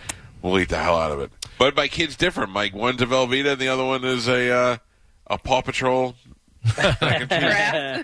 [0.41, 1.31] will eat the hell out of it.
[1.63, 2.51] But my kids different.
[2.51, 4.77] Mike, one's a Velveeta, and the other one is a uh,
[5.29, 6.17] a Paw Patrol
[6.77, 7.31] mac.
[7.31, 8.03] Yeah.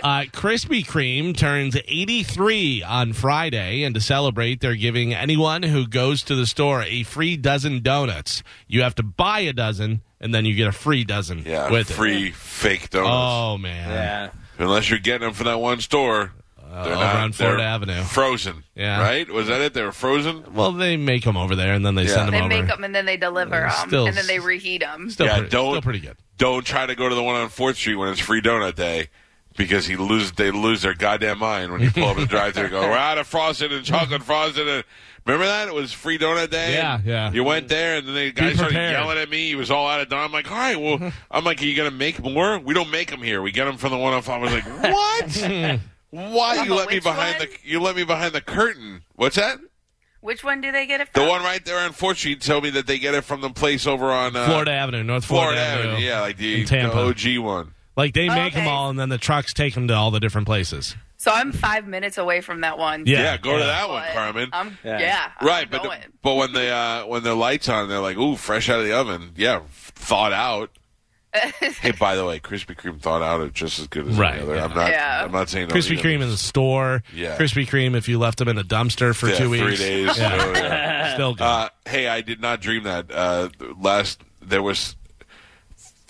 [0.00, 6.22] Uh, Krispy Kreme turns 83 on Friday, and to celebrate, they're giving anyone who goes
[6.22, 8.44] to the store a free dozen donuts.
[8.68, 11.90] You have to buy a dozen, and then you get a free dozen Yeah, with
[11.90, 11.94] it.
[11.94, 13.10] free fake donuts.
[13.12, 14.30] Oh man, Yeah.
[14.64, 16.32] Unless you're getting them from that one store.
[16.82, 18.02] They're uh, over on Florida they're Avenue.
[18.02, 18.64] Frozen.
[18.74, 19.00] Yeah.
[19.00, 19.28] Right?
[19.30, 19.74] Was that it?
[19.74, 20.52] They were frozen?
[20.52, 22.08] Well, they make them over there, and then they Yeah.
[22.14, 22.48] send them They over.
[22.48, 25.10] They make them and then they deliver them, Still- and then they reheat them.
[25.10, 26.16] Still, Yeah, pretty, don't- still pretty good.
[26.38, 29.08] Don't try to go to the one on Fourth Street when it's free donut day.
[29.56, 32.64] Because he lose, they lose their goddamn mind when you pull up the drive-through.
[32.64, 34.66] and Go, we're out of frosted and chocolate frosted.
[34.66, 34.82] And
[35.24, 36.72] remember that it was free donut day.
[36.74, 37.30] Yeah, yeah.
[37.30, 39.46] You went there, and then the guy started yelling at me.
[39.46, 40.24] He was all out of donut.
[40.24, 42.58] I'm like, all right, well, I'm like, are you gonna make more?
[42.58, 43.42] We don't make them here.
[43.42, 44.40] We get them from the one on five.
[44.40, 45.80] I was like, what?
[46.14, 47.48] Why you let me behind one?
[47.48, 49.02] the you let me behind the curtain?
[49.14, 49.58] What's that?
[50.20, 52.70] Which one do they get it The one right there on Fourth Street told me
[52.70, 55.88] that they get it from the place over on uh, Florida Avenue, North Florida, Florida
[55.90, 56.06] Avenue.
[56.06, 56.96] Yeah, like the, in Tampa.
[57.12, 57.74] the OG one.
[57.96, 58.70] Like they make them Okay.
[58.70, 60.96] all, and then the trucks take them to all the different places.
[61.16, 63.04] So I'm five minutes away from that one.
[63.06, 63.20] Yeah.
[63.22, 64.48] Yeah, go to that one, Carmen.
[64.52, 64.98] I'm, Yeah.
[64.98, 65.30] yeah.
[65.38, 68.36] I'm right, but the, but when they uh, when the lights on, they're like, "Ooh,
[68.36, 69.60] fresh out of the oven." Yeah,
[69.94, 70.70] thawed out.
[71.80, 74.42] Hey, by the way, Krispy Kreme thought out are just as good as Right, any
[74.42, 74.54] other.
[74.56, 74.64] yeah.
[74.64, 74.90] I'm not.
[74.90, 75.24] Yeah.
[75.24, 75.98] I'm not saying don't Krispy.
[75.98, 77.02] Kreme in the store.
[77.14, 77.36] Yeah.
[77.36, 79.80] Krispy Kreme if you left them in a dumpster for Yeah, two three weeks.
[79.80, 80.16] days.
[80.18, 80.38] Yeah.
[80.38, 81.14] So, yeah.
[81.14, 81.42] Still good.
[81.44, 83.10] Uh, hey, I did not dream that.
[83.10, 84.96] Uh, last there was.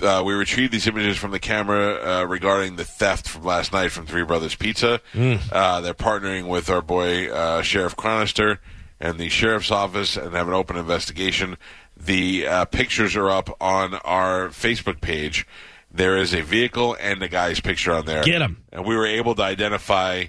[0.03, 3.93] Uh, we retrieved these images from the camera uh, regarding the theft from last night
[3.93, 5.01] from Three Brothers Pizza.
[5.15, 8.59] Uh, they're partnering with our boy uh, Sheriff Chronister
[9.01, 11.57] and the sheriff's office and have an open investigation.
[12.05, 15.47] The uh, pictures are up on our Facebook page.
[15.91, 18.23] There is a vehicle and a guy's picture on there.
[18.25, 18.63] Get 'em.
[18.73, 20.27] And we were able to identify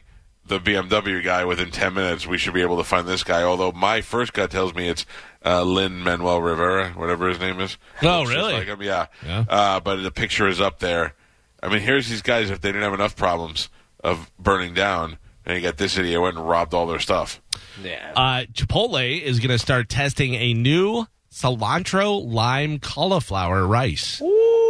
[0.48, 2.28] the BMW guy within 10 minutes.
[2.28, 5.06] We should be able to find this guy, although my first gut tells me it's
[5.44, 7.78] uh, Lynn Manuel Rivera, whatever his name is.
[8.04, 8.54] Oh, Looks really?
[8.54, 9.08] like him, yeah.
[9.26, 9.46] Yeah.
[9.50, 11.16] Uh, but the picture is up there.
[11.64, 13.70] I mean, here's these guys, if they didn't have enough problems
[14.04, 15.18] of burning down,
[15.48, 17.42] and you got this idiot went and robbed all their stuff.
[17.84, 18.14] Yeah.
[18.16, 24.22] Uh, Chipotle is going to start testing a new cilantro lime cauliflower rice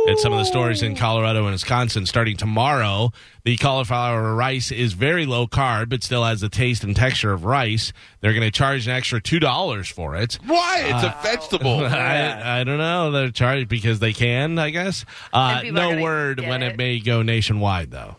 [0.09, 3.11] at some of the stores in Colorado and Wisconsin starting tomorrow.
[3.43, 7.45] The cauliflower rice is very low carb, but still has the taste and texture of
[7.45, 7.93] rice.
[8.22, 10.39] They're going to charge an extra two dollars for it.
[10.47, 10.82] Why?
[10.86, 11.86] It's a vegetable.
[11.86, 13.11] I, I don't know.
[13.11, 15.05] They're charged because they can, I guess.
[15.32, 16.78] Uh, And people are no word when it it.
[16.78, 18.16] may go nationwide, though.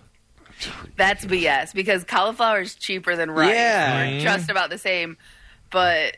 [0.96, 3.50] That's BS because cauliflower is cheaper than rice.
[3.54, 4.20] Yeah.
[4.20, 5.16] Just about the same,
[5.72, 6.16] but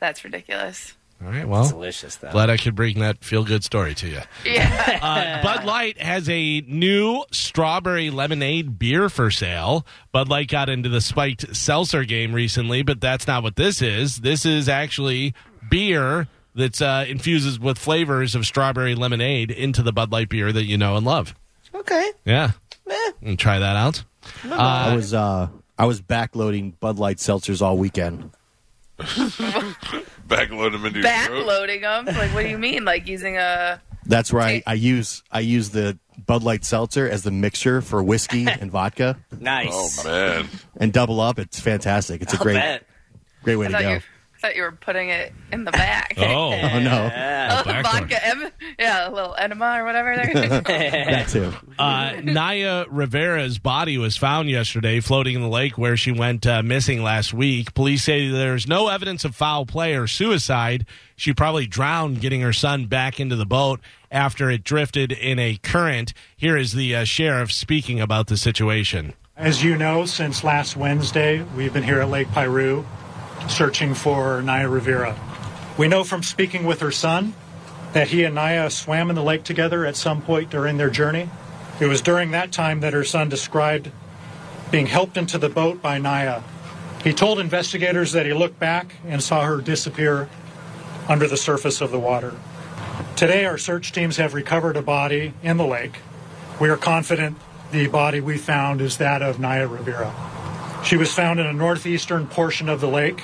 [0.00, 0.92] that's ridiculous.
[1.22, 1.46] All right.
[1.46, 2.30] Well, Delicious though.
[2.32, 4.20] glad I could bring that feel good story to you.
[4.44, 4.98] Yeah.
[5.02, 9.86] Uh, Bud Light has a new strawberry lemonade beer for sale.
[10.12, 14.18] Bud Light got into the spiked seltzer game recently, but that's not what this is.
[14.18, 15.34] This is actually
[15.68, 20.64] beer that's uh, infuses with flavors of strawberry lemonade into the Bud Light beer that
[20.64, 21.34] you know and love.
[21.74, 22.10] Okay.
[22.24, 22.52] Yeah,
[22.90, 23.10] Eh.
[23.22, 24.02] and try that out.
[24.50, 25.48] I was uh,
[25.78, 28.30] I was backloading Bud Light seltzers all weekend.
[30.28, 31.46] Backload them into your throat.
[31.46, 32.06] Backloading them.
[32.06, 32.84] Like, what do you mean?
[32.84, 33.80] Like using a.
[34.06, 38.02] That's where I, I use I use the Bud Light seltzer as the mixture for
[38.02, 39.70] whiskey and vodka Nice.
[39.72, 40.48] Oh, man.
[40.78, 41.38] and double up.
[41.38, 42.22] It's fantastic.
[42.22, 42.86] It's a I'll great bet.
[43.42, 44.00] great way I to thought, go.
[44.42, 46.14] You, I thought you were putting it in the back.
[46.18, 46.60] Oh, Oh no,
[47.10, 47.62] Yeah.
[47.64, 47.98] backwards.
[47.98, 50.16] Vodka, em- yeah, a little enema or whatever.
[50.16, 50.60] There.
[50.62, 51.52] that too.
[51.78, 56.62] Uh, Naya Rivera's body was found yesterday floating in the lake where she went uh,
[56.62, 57.74] missing last week.
[57.74, 60.86] Police say there's no evidence of foul play or suicide.
[61.16, 63.80] She probably drowned getting her son back into the boat
[64.10, 66.12] after it drifted in a current.
[66.36, 69.12] Here is the uh, sheriff speaking about the situation.
[69.36, 72.84] As you know, since last Wednesday, we've been here at Lake Piru
[73.48, 75.18] searching for Naya Rivera.
[75.78, 77.34] We know from speaking with her son
[77.92, 81.28] that he and Naya swam in the lake together at some point during their journey.
[81.80, 83.90] It was during that time that her son described
[84.70, 86.42] being helped into the boat by Naya.
[87.02, 90.28] He told investigators that he looked back and saw her disappear
[91.08, 92.34] under the surface of the water.
[93.16, 95.98] Today, our search teams have recovered a body in the lake.
[96.60, 97.38] We are confident
[97.72, 100.14] the body we found is that of Naya Rivera.
[100.84, 103.22] She was found in a northeastern portion of the lake,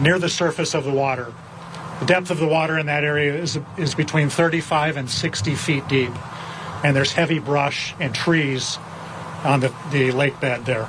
[0.00, 1.32] near the surface of the water.
[2.00, 5.86] The depth of the water in that area is, is between 35 and 60 feet
[5.88, 6.12] deep,
[6.84, 8.78] and there's heavy brush and trees
[9.44, 10.88] on the, the lake bed there.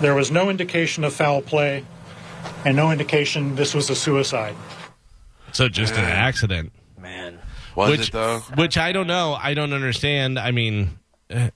[0.00, 1.84] There was no indication of foul play
[2.64, 4.54] and no indication this was a suicide.
[5.52, 6.72] So just an accident.
[6.98, 7.40] Man.
[7.76, 8.40] Was which, it though?
[8.56, 9.36] Which I don't know.
[9.40, 10.38] I don't understand.
[10.38, 10.98] I mean,
[11.30, 11.50] uh,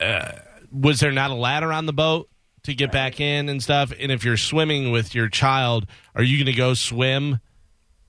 [0.00, 0.32] uh,
[0.72, 2.28] was there not a ladder on the boat
[2.66, 3.92] to get back in and stuff?
[3.98, 7.40] And if you're swimming with your child, are you going to go swim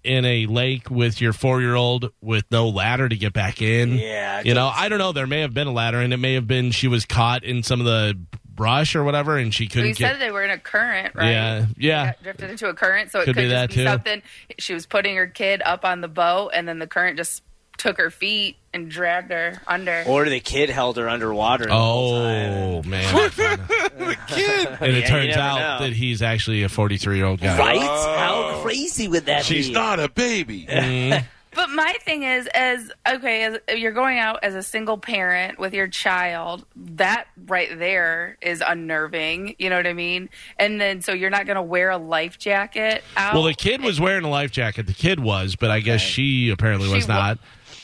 [0.04, 3.94] in a lake with your four year old with no ladder to get back in?
[3.94, 5.12] Yeah, You know, I don't know.
[5.12, 7.64] There may have been a ladder, and it may have been she was caught in
[7.64, 10.14] some of the brush or whatever, and she couldn't you get.
[10.14, 11.30] said they were in a current, right?
[11.30, 12.14] Yeah, yeah.
[12.24, 13.84] Drifted into a current, so it Could could, be just that be too.
[13.84, 14.22] something.
[14.58, 17.44] She was putting her kid up on the boat, and then the current just
[17.78, 20.04] took her feet and dragged her under.
[20.08, 21.66] Or the kid held her underwater.
[21.66, 22.54] the oh, time.
[22.54, 23.14] Oh man!
[23.38, 24.68] the Kid.
[24.80, 25.86] and it Yeah, you turns never out know.
[25.88, 27.58] that he's actually a 43 year old guy.
[27.58, 27.82] Right?
[27.82, 29.56] How crazy would that be?
[29.56, 30.68] She's not a baby.
[30.78, 31.26] Mm-hmm.
[31.54, 35.74] But my thing is, as okay, as you're going out as a single parent with
[35.74, 39.56] your child, that right there is unnerving.
[39.58, 40.30] You know what I mean?
[40.60, 43.34] And then so you're not going to wear a life jacket out.
[43.34, 44.86] Well, the kid was wearing a life jacket.
[44.86, 47.40] The kid was, but I guess she apparently She was wa- not.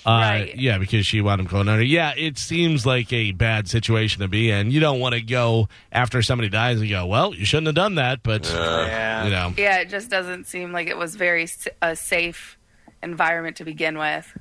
[0.06, 0.56] Uh, Right.
[0.58, 1.84] Yeah, because she wound up going under.
[1.84, 4.70] Yeah, it seems like a bad situation to be in.
[4.72, 7.95] You don't want to go after somebody dies and go, well, you shouldn't have done
[7.95, 9.24] that, but, Yeah.
[9.24, 9.54] you know.
[9.58, 12.58] yeah, it just doesn't seem like it was very s- a safe
[13.01, 14.38] environment to begin with.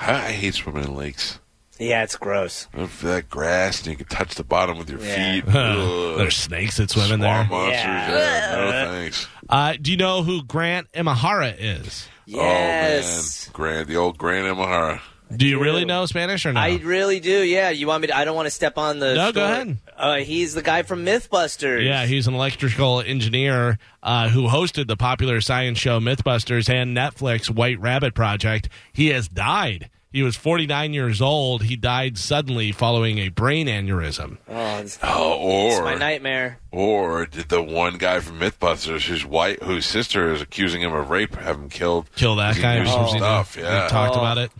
[0.00, 1.38] I, I hate swimming in lakes.
[1.78, 2.66] Yeah, it's gross.
[2.74, 5.40] If that grass and you can touch the bottom with your Yeah.
[5.42, 5.46] feet.
[5.46, 7.44] There's snakes that swim in there.
[7.44, 7.80] monsters.
[7.80, 8.08] Yeah.
[8.10, 8.56] Yeah.
[8.86, 9.26] No thanks.
[9.48, 12.08] Uh, do you know who Grant Imahara is?
[12.28, 13.48] Yes.
[13.48, 15.00] Oh man, Grand, the old Grand Imahara.
[15.34, 16.64] Do you really know Spanish or not?
[16.64, 17.42] I really do.
[17.42, 18.16] Yeah, you want me to?
[18.16, 19.14] I don't want to step on the.
[19.14, 19.76] No, go ahead.
[19.94, 21.84] Uh, he's the guy from MythBusters.
[21.84, 27.50] Yeah, he's an electrical engineer uh, who hosted the popular science show Mythbusters and Netflix
[27.50, 28.68] White Rabbit Project.
[28.92, 29.90] He has died.
[30.10, 31.64] He was 49 years old.
[31.64, 34.38] He died suddenly following a brain aneurysm.
[34.48, 36.58] Oh, it's, Oh, it's my nightmare.
[36.72, 41.10] or did the one guy from MythBusters, whose wife, whose sister is accusing him of
[41.10, 42.08] rape, have him killed?
[42.16, 42.76] Kill that guy.
[42.76, 43.18] knew or some something.
[43.20, 43.56] stuff.
[43.56, 44.20] We Yeah, talked Oh.
[44.20, 44.50] about it.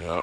[0.00, 0.20] yeah.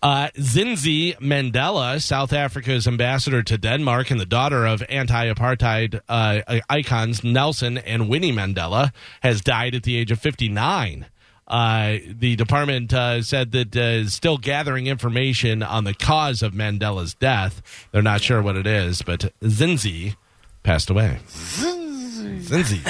[0.00, 6.40] Uh, Zinzi Mandela, South Africa's ambassador to Denmark and the daughter of anti apartheid uh,
[6.70, 8.92] icons Nelson and Winnie Mandela,
[9.22, 11.06] has died at the age of 59.
[11.48, 16.52] Uh, the department uh, said that uh, is still gathering information on the cause of
[16.52, 17.88] Mandela's death.
[17.90, 20.16] They're not sure what it is, but Zinzi
[20.62, 21.18] passed away.
[21.26, 22.82] Zinzi.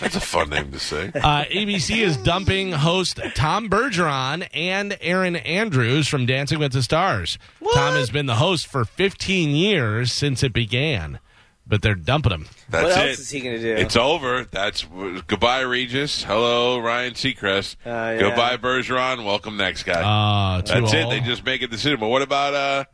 [0.00, 1.08] That's a fun name to say.
[1.14, 7.38] Uh, ABC is dumping host Tom Bergeron and Erin Andrews from Dancing with the Stars.
[7.74, 11.18] Tom has been the host for 15 years since it began,
[11.66, 12.46] but they're dumping him.
[12.68, 13.74] That's what else is he going to do?
[13.82, 14.44] It's over.
[14.44, 14.84] That's
[15.26, 16.22] goodbye, Regis.
[16.24, 17.76] Hello, Ryan Seacrest.
[17.84, 18.18] Uh, yeah.
[18.18, 19.24] Goodbye, Bergeron.
[19.24, 20.02] Welcome, next guy.
[20.02, 21.08] Uh, too That's it.
[21.10, 22.00] They just make a decision.
[22.00, 22.84] But what about uh,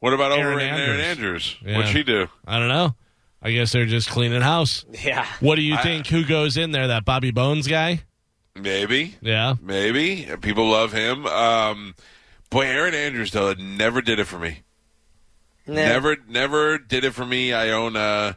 [0.00, 1.04] what about over Erin in Erin Andrews.
[1.04, 1.56] Andrews?
[1.64, 1.76] Yeah.
[1.76, 2.28] What'd she do?
[2.46, 2.94] I don't know.
[3.42, 4.84] I guess they're just cleaning house.
[5.02, 5.26] yeah.
[5.40, 6.06] What do you think?
[6.08, 6.88] Who goes in there?
[6.88, 8.02] That Bobby Bones guy?
[8.54, 9.54] Maybe, Yeah.
[9.62, 11.24] maybe people love him.
[11.26, 11.94] Um,
[12.50, 14.58] boy, Erin Andrews though never did it for me.
[15.66, 15.74] Nah.
[15.74, 17.52] Never, never did it for me.
[17.52, 18.36] I own a.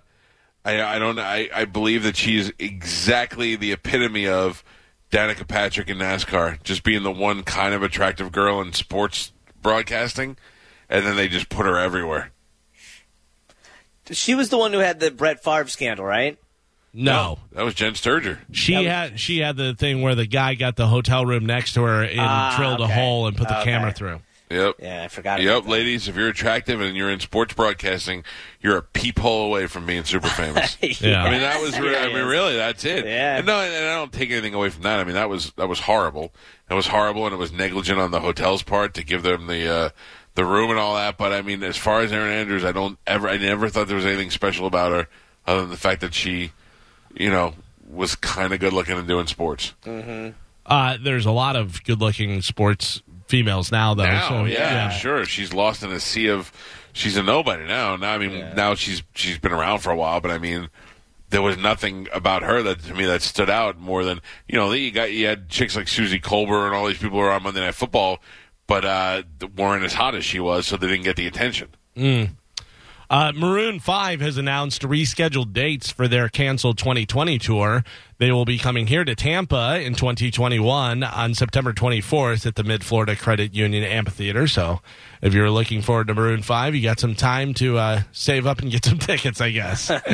[0.65, 1.19] I, I don't.
[1.19, 4.63] I, I believe that she's exactly the epitome of
[5.11, 10.37] Danica Patrick in NASCAR, just being the one kind of attractive girl in sports broadcasting,
[10.89, 12.31] and then they just put her everywhere.
[14.11, 16.37] She was the one who had the Brett Favre scandal, right?
[16.93, 17.39] No.
[17.53, 18.39] That was Jenn Sterger.
[18.51, 21.73] She was- had she had the thing where the guy got the hotel room next
[21.73, 23.71] to her and Ah, drilled a hole and put the Okay.
[23.71, 24.21] camera through.
[24.53, 24.75] Yep.
[24.79, 25.41] Yeah, I forgot.
[25.41, 28.23] Yep, about ladies, if you're attractive and you're in sports broadcasting,
[28.61, 30.77] you're a peephole away from being super famous.
[31.01, 31.23] Yeah.
[31.23, 31.79] I mean, that was.
[31.79, 33.05] Re- I mean, really, that's it.
[33.05, 33.37] Yeah.
[33.37, 34.99] And no, and I don't take anything away from that.
[34.99, 36.33] I mean, that was that was horrible.
[36.69, 39.67] That was horrible, and it was negligent on the hotel's part to give them the
[39.67, 39.89] uh,
[40.35, 41.17] the room and all that.
[41.17, 43.27] But I mean, as far as Erin Andrews, I don't ever.
[43.27, 45.07] I never thought there was anything special about her,
[45.47, 46.51] other than the fact that she,
[47.15, 47.53] you know,
[47.89, 49.73] was kind of good looking and doing sports.
[50.65, 54.03] Uh, there's a lot of good looking sports females now, though.
[54.03, 55.25] now, so, yeah, sure.
[55.25, 56.51] She's lost in a sea of.
[56.95, 57.95] She's a nobody now.
[57.95, 60.69] Now, I mean, now she's she's been around for a while, but I mean,
[61.29, 64.71] there was nothing about her that to me that stood out more than you know.
[64.71, 67.41] You got you had chicks like Suzy Kolber and all these people who were on
[67.41, 68.19] Monday Night Football,
[68.67, 69.23] but uh,
[69.57, 71.69] weren't as hot as she was, so they didn't get the attention.
[73.13, 77.83] Uh, Maroon 5 has announced rescheduled dates for their canceled 2020 tour.
[78.17, 82.83] They will be coming here to Tampa in 2021 on September 24th at the Mid
[82.83, 84.47] Florida Credit Union Amphitheater.
[84.47, 84.81] So
[85.23, 88.59] if you're looking forward to Maroon 5, you got some time to uh, save up
[88.59, 89.89] and get some tickets, I guess.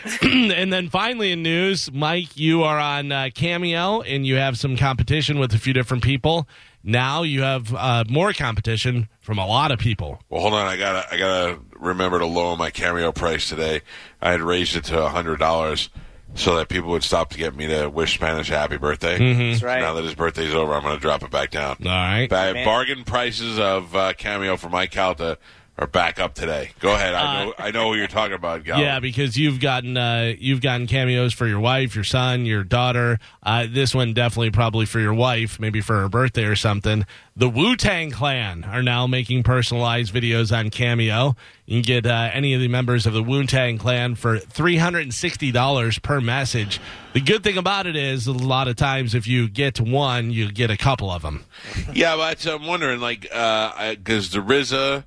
[0.22, 4.76] and then finally in news, Mike, you are on uh, Cameo and you have some
[4.76, 6.46] competition with a few different people.
[6.84, 10.22] Now you have uh, more competition from a lot of people.
[10.30, 10.66] Well, hold on.
[10.66, 13.80] I gotta I gotta remember to lower my cameo price today.
[14.20, 15.88] I had raised it to hundred dollars
[16.34, 19.18] so that people would stop to get me to wish Spanish a happy birthday.
[19.50, 19.80] That's right.
[19.80, 21.76] Now that his birthday's over, I'm going to drop it back down.
[21.84, 22.28] All right.
[22.28, 22.64] Ba- Man.
[22.64, 25.38] bargain prices of uh, cameo for Mike Calta
[25.76, 26.70] are back up today.
[26.78, 27.14] Go ahead.
[27.14, 28.78] I know I know who you're talking about, Gal.
[28.78, 33.18] Yeah, because you've gotten uh, you've gotten cameos for your wife, your son, your daughter.
[33.42, 37.04] Uh, this one definitely probably for your wife, maybe for her birthday or something.
[37.36, 41.34] The Wu Tang Clan are now making personalized videos on Cameo.
[41.66, 44.76] You can get uh, any of the members of the Wu Tang Clan for three
[44.76, 46.80] hundred and sixty dollars per message.
[47.14, 50.50] The good thing about it is, a lot of times if you get one, you
[50.52, 51.44] get a couple of them.
[51.92, 55.04] Yeah, but I'm wondering, like, because the RZA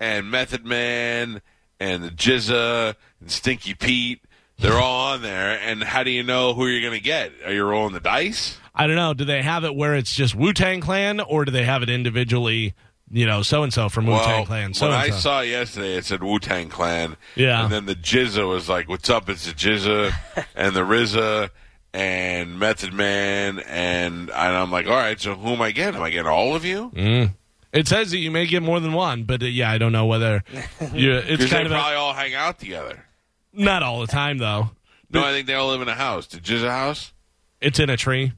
[0.00, 1.42] and Method Man
[1.78, 4.22] and the GZA and Stinky Pete,
[4.58, 5.58] they're all on there.
[5.60, 7.32] And how do you know who you're going to get?
[7.44, 8.58] Are you rolling the dice?
[8.74, 9.14] I don't know.
[9.14, 11.90] Do they have it where it's just Wu Tang Clan, or do they have it
[11.90, 12.74] individually?
[13.12, 14.74] You know, so and so from Wu Tang Well, Clan.
[14.74, 17.16] So when I saw yesterday, it said Wu Tang Clan.
[17.34, 17.64] Yeah.
[17.64, 20.12] And then the GZA was like, "What's up?" It's the GZA
[20.54, 21.50] and the RZA
[21.92, 25.96] and Method Man, and and I'm like, "All right, so who am I getting?
[25.96, 27.34] Am I getting all of you?" Mm.
[27.72, 30.06] It says that you may get more than one, but uh, yeah, I don't know
[30.06, 30.42] whether
[30.92, 31.12] you.
[31.14, 33.04] It's Because they kind of probably a, all hang out together.
[33.52, 34.70] not all the time though.
[35.12, 36.26] No, I think they all live in a house.
[36.26, 37.12] Did you Jizza house,
[37.60, 38.32] It's in a tree.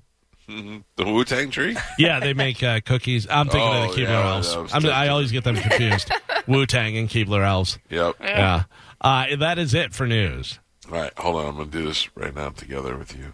[0.49, 1.76] the Wu Tang tree.
[1.99, 3.26] Yeah, they make uh, cookies.
[3.30, 4.72] I'm thinking Oh, of the Keebler yeah, Elves.
[4.74, 6.11] I'm, I always get them confused.
[6.47, 7.78] Wu Tang and Keebler Elves.
[7.91, 8.16] Yep.
[8.20, 8.64] Yeah.
[9.01, 10.59] Uh, that is it for news.
[10.91, 11.47] All right, hold on.
[11.47, 13.33] I'm going to do this right now together with you.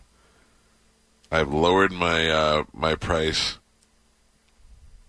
[1.31, 3.59] I've lowered my uh, my price.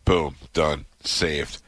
[0.10, 1.62] Boom, done, saved.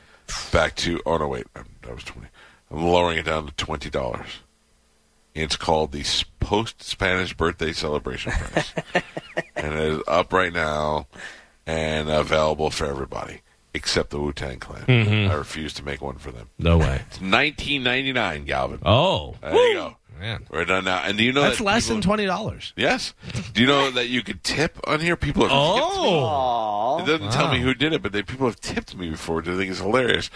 [0.52, 2.28] Back to oh no wait, I'm, that was twenty.
[2.72, 4.40] I'm lowering it down to twenty dollars.
[5.36, 6.04] It's called the
[6.40, 8.74] post Spanish birthday celebration price,
[9.56, 11.06] and it is up right now
[11.68, 13.42] and available for everybody
[13.76, 14.86] except the Wu Tang Clan.
[14.88, 15.32] Mm-hmm.
[15.32, 16.50] I refuse to make one for them.
[16.58, 17.04] No way.
[17.10, 18.80] It's nineteen ninety nine, Galvin.
[18.84, 19.98] Oh, There you go.
[20.22, 20.46] Man.
[20.50, 21.00] We're done now.
[21.04, 22.72] And do you know That's that less people- than twenty dollars.
[22.78, 23.14] Yes.
[23.54, 25.16] Do you know that you could tip on here?
[25.18, 26.08] People have tipped me.
[26.24, 29.38] Oh, It doesn't tell me who did it, but they people have tipped me before,
[29.38, 30.30] which I think is hilarious.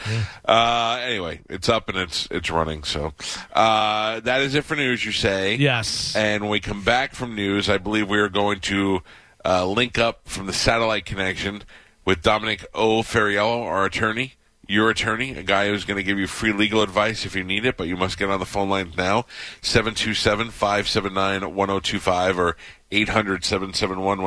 [0.48, 2.84] Uh, anyway, it's up and it's it's running.
[2.84, 3.14] So
[3.54, 5.06] uh, that is it for news.
[5.06, 6.16] You say yes.
[6.16, 9.02] And when we come back from news, I believe we are going to
[9.46, 11.62] uh, link up from the satellite connection
[12.04, 13.02] with Dominic O.
[13.02, 14.34] Ferriello, our attorney,
[14.68, 17.66] your attorney, a guy who's going to give you free legal advice if you need
[17.66, 19.26] it, but you must get on the phone line now.
[19.62, 22.58] 727 579 1025 or
[22.92, 24.24] 800 771